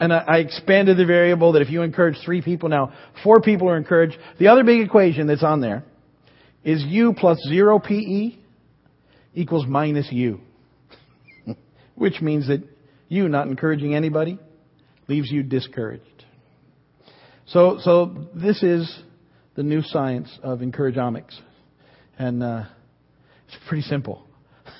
And 0.00 0.12
I 0.12 0.38
expanded 0.38 0.96
the 0.96 1.06
variable 1.06 1.52
that 1.52 1.62
if 1.62 1.70
you 1.70 1.82
encourage 1.82 2.16
three 2.24 2.42
people 2.42 2.68
now, 2.68 2.92
four 3.22 3.40
people 3.40 3.68
are 3.68 3.76
encouraged. 3.76 4.16
The 4.38 4.48
other 4.48 4.64
big 4.64 4.80
equation 4.80 5.28
that's 5.28 5.44
on 5.44 5.60
there 5.60 5.84
is 6.64 6.82
U 6.84 7.14
plus 7.16 7.38
zero 7.48 7.78
PE 7.78 8.36
equals 9.34 9.66
minus 9.66 10.08
U. 10.10 10.40
Which 11.94 12.20
means 12.20 12.48
that 12.48 12.62
you 13.08 13.28
not 13.28 13.46
encouraging 13.46 13.94
anybody 13.94 14.38
leaves 15.06 15.30
you 15.30 15.42
discouraged. 15.42 16.24
So, 17.46 17.78
so 17.80 18.28
this 18.34 18.62
is 18.62 18.98
the 19.54 19.62
new 19.62 19.82
science 19.82 20.38
of 20.42 20.58
encourageomics. 20.60 21.38
And, 22.18 22.42
uh, 22.42 22.64
it's 23.46 23.56
pretty 23.68 23.82
simple. 23.82 24.26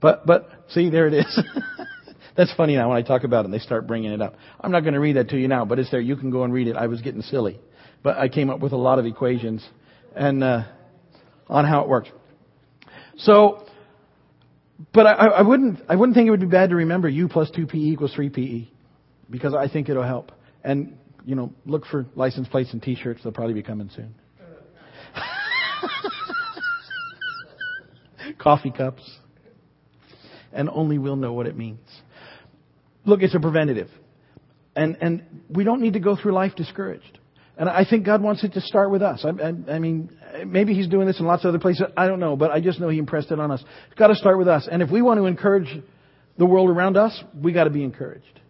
But, 0.00 0.26
but, 0.26 0.48
see, 0.68 0.90
there 0.90 1.08
it 1.08 1.14
is. 1.14 1.42
That's 2.38 2.54
funny 2.54 2.76
now 2.76 2.88
when 2.88 2.96
I 2.96 3.02
talk 3.02 3.24
about 3.24 3.40
it 3.40 3.46
and 3.46 3.54
they 3.54 3.58
start 3.58 3.88
bringing 3.88 4.12
it 4.12 4.22
up. 4.22 4.36
I'm 4.60 4.70
not 4.70 4.82
going 4.82 4.94
to 4.94 5.00
read 5.00 5.16
that 5.16 5.28
to 5.30 5.36
you 5.36 5.48
now, 5.48 5.64
but 5.64 5.80
it's 5.80 5.90
there. 5.90 6.00
You 6.00 6.14
can 6.14 6.30
go 6.30 6.44
and 6.44 6.52
read 6.52 6.68
it. 6.68 6.76
I 6.76 6.86
was 6.86 7.02
getting 7.02 7.20
silly. 7.20 7.58
But 8.04 8.16
I 8.16 8.28
came 8.28 8.48
up 8.48 8.60
with 8.60 8.70
a 8.70 8.76
lot 8.76 9.00
of 9.00 9.06
equations 9.06 9.68
and, 10.14 10.44
uh, 10.44 10.62
on 11.48 11.64
how 11.64 11.80
it 11.80 11.88
works. 11.88 12.10
So, 13.16 13.66
but 14.94 15.04
I, 15.08 15.14
I 15.14 15.42
wouldn't, 15.42 15.80
I 15.88 15.96
wouldn't 15.96 16.14
think 16.14 16.28
it 16.28 16.30
would 16.30 16.38
be 16.38 16.46
bad 16.46 16.70
to 16.70 16.76
remember 16.76 17.08
U 17.08 17.26
plus 17.26 17.50
2PE 17.50 17.74
equals 17.74 18.14
3PE 18.16 18.68
because 19.28 19.52
I 19.52 19.66
think 19.66 19.88
it'll 19.88 20.04
help. 20.04 20.30
And, 20.62 20.96
you 21.24 21.34
know, 21.34 21.52
look 21.66 21.86
for 21.86 22.06
license 22.14 22.46
plates 22.46 22.72
and 22.72 22.80
t-shirts. 22.80 23.20
They'll 23.24 23.32
probably 23.32 23.54
be 23.54 23.64
coming 23.64 23.90
soon. 23.96 24.14
coffee 28.38 28.70
cups. 28.70 29.02
And 30.52 30.70
only 30.70 30.98
we'll 30.98 31.16
know 31.16 31.32
what 31.32 31.48
it 31.48 31.56
means. 31.56 31.80
Look, 33.08 33.22
it's 33.22 33.34
a 33.34 33.40
preventative. 33.40 33.88
And, 34.76 34.98
and 35.00 35.42
we 35.48 35.64
don't 35.64 35.80
need 35.80 35.94
to 35.94 36.00
go 36.00 36.14
through 36.14 36.32
life 36.32 36.54
discouraged. 36.54 37.18
And 37.56 37.68
I 37.68 37.84
think 37.88 38.04
God 38.04 38.22
wants 38.22 38.44
it 38.44 38.52
to 38.52 38.60
start 38.60 38.90
with 38.90 39.02
us. 39.02 39.24
I, 39.24 39.30
I, 39.30 39.76
I, 39.76 39.78
mean, 39.80 40.16
maybe 40.46 40.74
He's 40.74 40.86
doing 40.86 41.06
this 41.06 41.18
in 41.18 41.26
lots 41.26 41.44
of 41.44 41.48
other 41.48 41.58
places. 41.58 41.86
I 41.96 42.06
don't 42.06 42.20
know, 42.20 42.36
but 42.36 42.50
I 42.52 42.60
just 42.60 42.78
know 42.78 42.88
He 42.88 42.98
impressed 42.98 43.32
it 43.32 43.40
on 43.40 43.50
us. 43.50 43.64
It's 43.88 43.98
got 43.98 44.08
to 44.08 44.14
start 44.14 44.38
with 44.38 44.46
us. 44.46 44.68
And 44.70 44.82
if 44.82 44.90
we 44.90 45.02
want 45.02 45.18
to 45.18 45.24
encourage 45.24 45.68
the 46.36 46.44
world 46.46 46.68
around 46.68 46.96
us, 46.96 47.18
we 47.34 47.52
got 47.52 47.64
to 47.64 47.70
be 47.70 47.82
encouraged. 47.82 48.40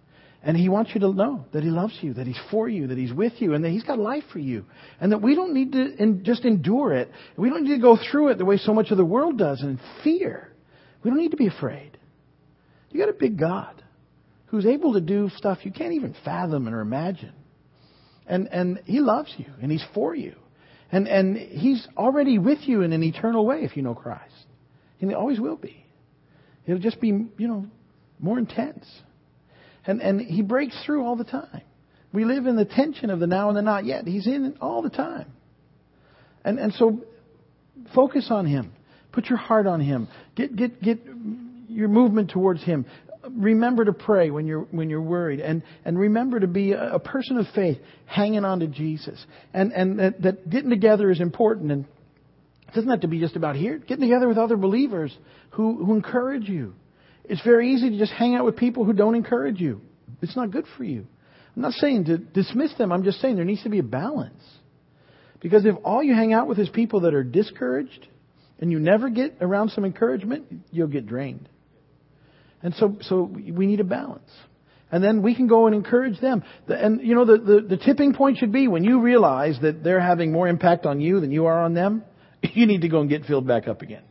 And 0.42 0.57
He 0.57 0.68
wants 0.68 0.90
you 0.92 1.01
to 1.01 1.12
know 1.12 1.47
that 1.53 1.62
He 1.62 1.71
loves 1.71 1.97
you, 2.03 2.14
that 2.14 2.27
He's 2.27 2.40
for 2.51 2.68
you, 2.68 2.88
that 2.88 2.99
He's 2.99 3.12
with 3.12 3.35
you, 3.38 3.55
and 3.55 3.64
that 3.64 3.71
He's 3.71 3.85
got 3.85 3.99
life 3.99 4.25
for 4.33 4.40
you. 4.40 4.66
And 5.01 5.12
that 5.12 5.23
we 5.23 5.37
don't 5.37 5.55
need 5.55 5.73
to 5.73 6.03
in, 6.03 6.25
just 6.25 6.44
endure 6.44 6.92
it. 6.92 7.11
We 7.37 7.49
don't 7.49 7.62
need 7.62 7.77
to 7.77 7.81
go 7.81 7.97
through 8.11 8.31
it 8.31 8.38
the 8.38 8.44
way 8.44 8.59
so 8.59 8.75
much 8.75 8.90
of 8.90 8.99
the 8.99 9.05
world 9.05 9.38
does 9.38 9.62
in 9.62 9.81
fear. 10.05 10.53
We 11.03 11.11
don't 11.11 11.18
need 11.18 11.31
to 11.31 11.37
be 11.38 11.47
afraid. 11.47 11.97
You 12.90 13.01
got 13.01 13.09
a 13.09 13.14
big 13.14 13.38
God 13.38 13.83
who's 14.49 14.67
able 14.67 14.95
to 14.95 15.01
do 15.01 15.31
stuff 15.37 15.59
you 15.63 15.71
can't 15.71 15.93
even 15.93 16.15
fathom 16.25 16.69
or 16.69 16.81
imagine. 16.81 17.33
And, 18.27 18.49
and 18.49 18.81
He 18.85 19.01
loves 19.01 19.33
you, 19.37 19.47
and 19.63 19.71
He's 19.71 19.85
for 19.95 20.15
you. 20.15 20.35
And, 20.91 21.07
and 21.07 21.37
He's 21.37 21.87
already 21.97 22.39
with 22.39 22.61
you 22.63 22.83
in 22.83 22.93
an 22.93 23.03
eternal 23.03 23.47
way 23.47 23.61
if 23.61 23.77
you 23.77 23.83
know 23.83 23.95
Christ. 23.95 24.35
And 25.01 25.11
He 25.11 25.17
always 25.17 25.41
will 25.41 25.57
be. 25.57 25.85
It'll 26.67 26.81
just 26.81 27.01
be, 27.01 27.09
you 27.09 27.49
know, 27.49 27.67
more 28.19 28.39
intense. 28.39 28.87
And, 29.87 30.01
and 30.01 30.21
He 30.21 30.43
breaks 30.43 30.79
through 30.85 31.05
all 31.05 31.17
the 31.17 31.25
time. 31.25 31.63
We 32.13 32.25
live 32.25 32.47
in 32.47 32.57
the 32.57 32.65
tension 32.65 33.11
of 33.11 33.21
the 33.21 33.27
now 33.27 33.49
and 33.49 33.57
the 33.57 33.63
not 33.63 33.85
yet. 33.85 34.07
He's 34.07 34.27
in 34.27 34.57
all 34.61 34.83
the 34.83 34.91
time. 34.91 35.31
And, 36.45 36.59
and 36.59 36.73
so 36.75 37.05
focus 37.95 38.29
on 38.31 38.47
Him. 38.47 38.73
Put 39.13 39.27
your 39.27 39.39
heart 39.39 39.67
on 39.67 39.81
Him. 39.81 40.09
Get, 40.35 40.57
get, 40.57 40.83
get 40.83 41.01
your 41.69 41.89
movement 41.89 42.31
towards 42.31 42.63
Him 42.63 42.87
remember 43.37 43.85
to 43.85 43.93
pray 43.93 44.31
when 44.31 44.47
you're 44.47 44.62
when 44.71 44.91
you're 44.91 45.03
worried, 45.03 45.41
and 45.41 45.62
and 45.85 45.99
remember 45.99 46.41
to 46.41 46.47
be 46.47 46.73
a, 46.73 46.95
a 46.95 46.99
person 46.99 47.38
of 47.38 47.47
faith, 47.55 47.79
hanging 48.07 48.45
on 48.45 48.61
to 48.61 48.67
Jesus, 48.67 49.25
and 49.53 49.73
and 49.73 49.99
that, 49.99 50.23
that 50.23 50.51
getting 50.51 50.71
together 50.71 51.11
is 51.11 51.21
important, 51.21 51.73
and 51.73 51.85
it 52.69 52.75
doesn't 52.75 52.91
have 52.91 53.01
to 53.01 53.09
be 53.09 53.21
just 53.21 53.37
about 53.37 53.57
here. 53.57 53.79
Getting 53.79 54.09
together 54.09 54.29
with 54.29 54.38
other 54.38 54.57
believers 54.57 55.17
who 55.51 55.85
who 55.85 55.95
encourage 55.95 56.49
you. 56.49 56.75
It's 57.25 57.43
very 57.43 57.75
easy 57.75 57.91
to 57.91 57.99
just 57.99 58.12
hang 58.12 58.35
out 58.35 58.45
with 58.45 58.57
people 58.57 58.85
who 58.85 58.95
don't 58.95 59.14
encourage 59.14 59.61
you. 59.61 59.83
It's 60.23 60.35
not 60.35 60.51
good 60.51 60.64
for 60.77 60.85
you. 60.85 61.07
I'm 61.55 61.62
not 61.62 61.73
saying 61.73 62.07
to 62.07 62.19
dismiss 62.19 62.75
them. 62.77 62.93
I'm 62.93 63.05
just 63.05 63.21
saying 63.21 63.37
there 63.37 63.45
needs 63.45 63.62
to 63.64 63.69
be 63.69 63.81
a 63.81 63.83
balance. 63.83 64.43
Because 65.41 65.67
if 65.67 65.75
all 65.85 66.03
you 66.03 66.14
hang 66.14 66.33
out 66.33 66.49
with 66.49 66.59
is 66.59 66.69
people 66.69 67.01
that 67.01 67.14
are 67.14 67.23
discouraged, 67.23 68.07
and 68.61 68.73
you 68.73 68.79
never 68.79 69.09
get 69.09 69.37
around 69.41 69.71
some 69.71 69.85
encouragement, 69.85 70.47
you'll 70.71 70.88
get 70.88 71.07
drained. 71.07 71.49
And 72.62 72.75
so, 72.75 72.97
so 73.03 73.23
we 73.23 73.66
need 73.66 73.81
a 73.81 73.85
balance. 73.85 74.31
And 74.90 75.05
then 75.05 75.23
we 75.23 75.35
can 75.35 75.47
go 75.49 75.66
and 75.66 75.75
encourage 75.75 76.18
them. 76.21 76.42
And, 76.66 77.03
you 77.03 77.14
know, 77.14 77.25
the, 77.25 77.38
the, 77.38 77.61
the 77.61 77.77
tipping 77.77 78.14
point 78.14 78.38
should 78.38 78.53
be 78.53 78.68
when 78.68 78.85
you 78.85 79.01
realize 79.01 79.59
that 79.61 79.85
they're 79.85 80.01
having 80.01 80.33
more 80.33 80.49
impact 80.49 80.87
on 80.87 81.01
you 81.01 81.21
than 81.21 81.31
you 81.31 81.47
are 81.47 81.62
on 81.62 81.75
them, 81.75 82.05
you 82.42 82.66
need 82.66 82.83
to 82.83 82.88
go 82.88 83.01
and 83.01 83.11
get 83.11 83.25
filled 83.25 83.47
back 83.47 83.68
up 83.68 83.83
again. 83.83 84.03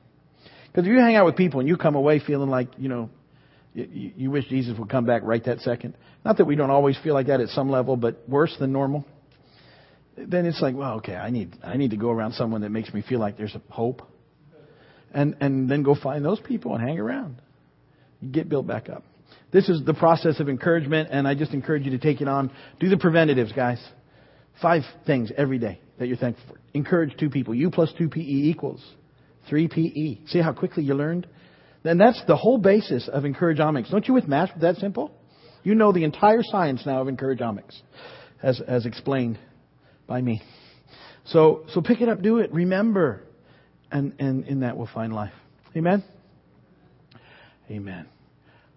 Because 0.67 0.86
if 0.86 0.91
you 0.91 0.99
hang 0.99 1.15
out 1.15 1.25
with 1.25 1.36
people 1.36 1.60
and 1.60 1.67
you 1.67 1.77
come 1.77 1.95
away 1.95 2.19
feeling 2.19 2.49
like, 2.49 2.69
you 2.77 2.89
know, 2.89 3.10
you, 3.73 4.12
you 4.15 4.31
wish 4.31 4.47
Jesus 4.49 4.77
would 4.77 4.89
come 4.89 5.05
back 5.05 5.23
right 5.23 5.43
that 5.45 5.60
second. 5.62 5.95
Not 6.23 6.38
that 6.38 6.45
we 6.45 6.55
don't 6.55 6.69
always 6.69 6.97
feel 7.03 7.15
like 7.15 7.27
that 7.27 7.41
at 7.41 7.49
some 7.49 7.69
level, 7.69 7.97
but 7.97 8.27
worse 8.29 8.55
than 8.60 8.71
normal. 8.71 9.05
Then 10.15 10.45
it's 10.45 10.62
like, 10.62 10.75
well, 10.75 10.95
okay, 10.97 11.15
I 11.15 11.31
need, 11.31 11.55
I 11.63 11.77
need 11.77 11.91
to 11.91 11.97
go 11.97 12.10
around 12.10 12.33
someone 12.33 12.62
that 12.62 12.69
makes 12.69 12.93
me 12.93 13.03
feel 13.07 13.19
like 13.19 13.38
there's 13.38 13.55
a 13.55 13.62
hope. 13.71 14.01
And, 15.12 15.38
and 15.39 15.69
then 15.69 15.83
go 15.83 15.95
find 15.95 16.23
those 16.23 16.39
people 16.39 16.75
and 16.75 16.88
hang 16.88 16.99
around 16.99 17.41
get 18.32 18.49
built 18.49 18.67
back 18.67 18.89
up. 18.89 19.03
This 19.51 19.69
is 19.69 19.84
the 19.86 19.93
process 19.93 20.39
of 20.39 20.49
encouragement, 20.49 21.10
and 21.12 21.27
I 21.27 21.36
just 21.36 21.53
encourage 21.53 21.84
you 21.84 21.91
to 21.91 21.97
take 21.97 22.21
it 22.21 22.27
on. 22.27 22.51
Do 22.80 22.89
the 22.89 22.97
preventatives, 22.97 23.51
guys. 23.53 23.82
Five 24.62 24.84
things 25.06 25.32
every 25.38 25.60
day 25.60 25.80
that 25.99 26.08
you're 26.08 26.17
thankful 26.17 26.45
for. 26.49 26.62
Encourage 26.73 27.15
two 27.17 27.30
people. 27.30 27.53
U 27.53 27.69
plus 27.69 27.93
2 27.97 28.10
PE 28.10 28.21
equals 28.21 28.84
3 29.49 29.67
PE. 29.67 30.25
See 30.27 30.39
how 30.39 30.53
quickly 30.53 30.84
you 30.84 30.95
learned? 30.95 31.27
Then 31.84 31.97
that's 31.97 32.21
the 32.27 32.36
whole 32.36 32.58
basis 32.58 33.08
of 33.12 33.23
Encourageomics. 33.23 33.89
Don't 33.89 34.08
you 34.08 34.13
with 34.13 34.27
math 34.27 34.49
that 34.60 34.75
simple? 34.77 35.12
You 35.63 35.75
know 35.75 35.91
the 35.91 36.03
entire 36.03 36.41
science 36.43 36.84
now 36.86 37.01
of 37.01 37.08
Encourageomics, 37.08 37.80
as, 38.41 38.62
as 38.67 38.86
explained 38.86 39.39
by 40.08 40.21
me. 40.21 40.41
So, 41.25 41.65
so 41.73 41.82
pick 41.82 42.01
it 42.01 42.10
up, 42.10 42.21
do 42.21 42.39
it, 42.39 42.51
remember, 42.51 43.23
and, 43.91 44.13
and 44.19 44.45
in 44.45 44.62
that 44.62 44.77
we'll 44.77 44.89
find 44.93 45.13
life. 45.13 45.34
Amen? 45.75 46.03
Amen. 47.69 48.08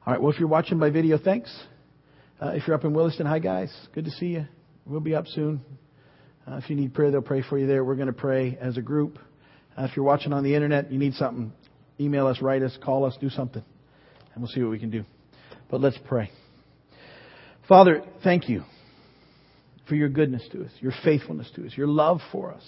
All 0.04 0.12
right. 0.12 0.20
Well, 0.20 0.32
if 0.32 0.40
you're 0.40 0.48
watching 0.48 0.80
by 0.80 0.90
video, 0.90 1.16
thanks. 1.16 1.54
Uh, 2.42 2.48
if 2.48 2.66
you're 2.66 2.74
up 2.74 2.84
in 2.84 2.92
Williston, 2.92 3.24
hi 3.24 3.38
guys. 3.38 3.72
Good 3.94 4.04
to 4.06 4.10
see 4.10 4.26
you. 4.26 4.46
We'll 4.84 4.98
be 4.98 5.14
up 5.14 5.26
soon. 5.28 5.60
Uh, 6.44 6.56
if 6.56 6.68
you 6.68 6.74
need 6.74 6.92
prayer, 6.92 7.12
they'll 7.12 7.22
pray 7.22 7.42
for 7.48 7.56
you 7.56 7.68
there. 7.68 7.84
We're 7.84 7.94
going 7.94 8.08
to 8.08 8.12
pray 8.12 8.58
as 8.60 8.76
a 8.76 8.82
group. 8.82 9.18
Uh, 9.78 9.84
if 9.84 9.94
you're 9.94 10.04
watching 10.04 10.32
on 10.32 10.42
the 10.42 10.54
internet, 10.56 10.90
you 10.90 10.98
need 10.98 11.14
something, 11.14 11.52
email 12.00 12.26
us, 12.26 12.42
write 12.42 12.62
us, 12.62 12.76
call 12.82 13.04
us, 13.04 13.16
do 13.20 13.30
something, 13.30 13.62
and 14.34 14.42
we'll 14.42 14.50
see 14.50 14.60
what 14.60 14.70
we 14.70 14.80
can 14.80 14.90
do. 14.90 15.04
But 15.70 15.80
let's 15.80 15.98
pray. 16.08 16.30
Father, 17.68 18.02
thank 18.24 18.48
you 18.48 18.64
for 19.88 19.94
your 19.94 20.08
goodness 20.08 20.42
to 20.50 20.64
us, 20.64 20.72
your 20.80 20.92
faithfulness 21.04 21.48
to 21.54 21.66
us, 21.66 21.76
your 21.76 21.86
love 21.86 22.20
for 22.32 22.52
us. 22.52 22.64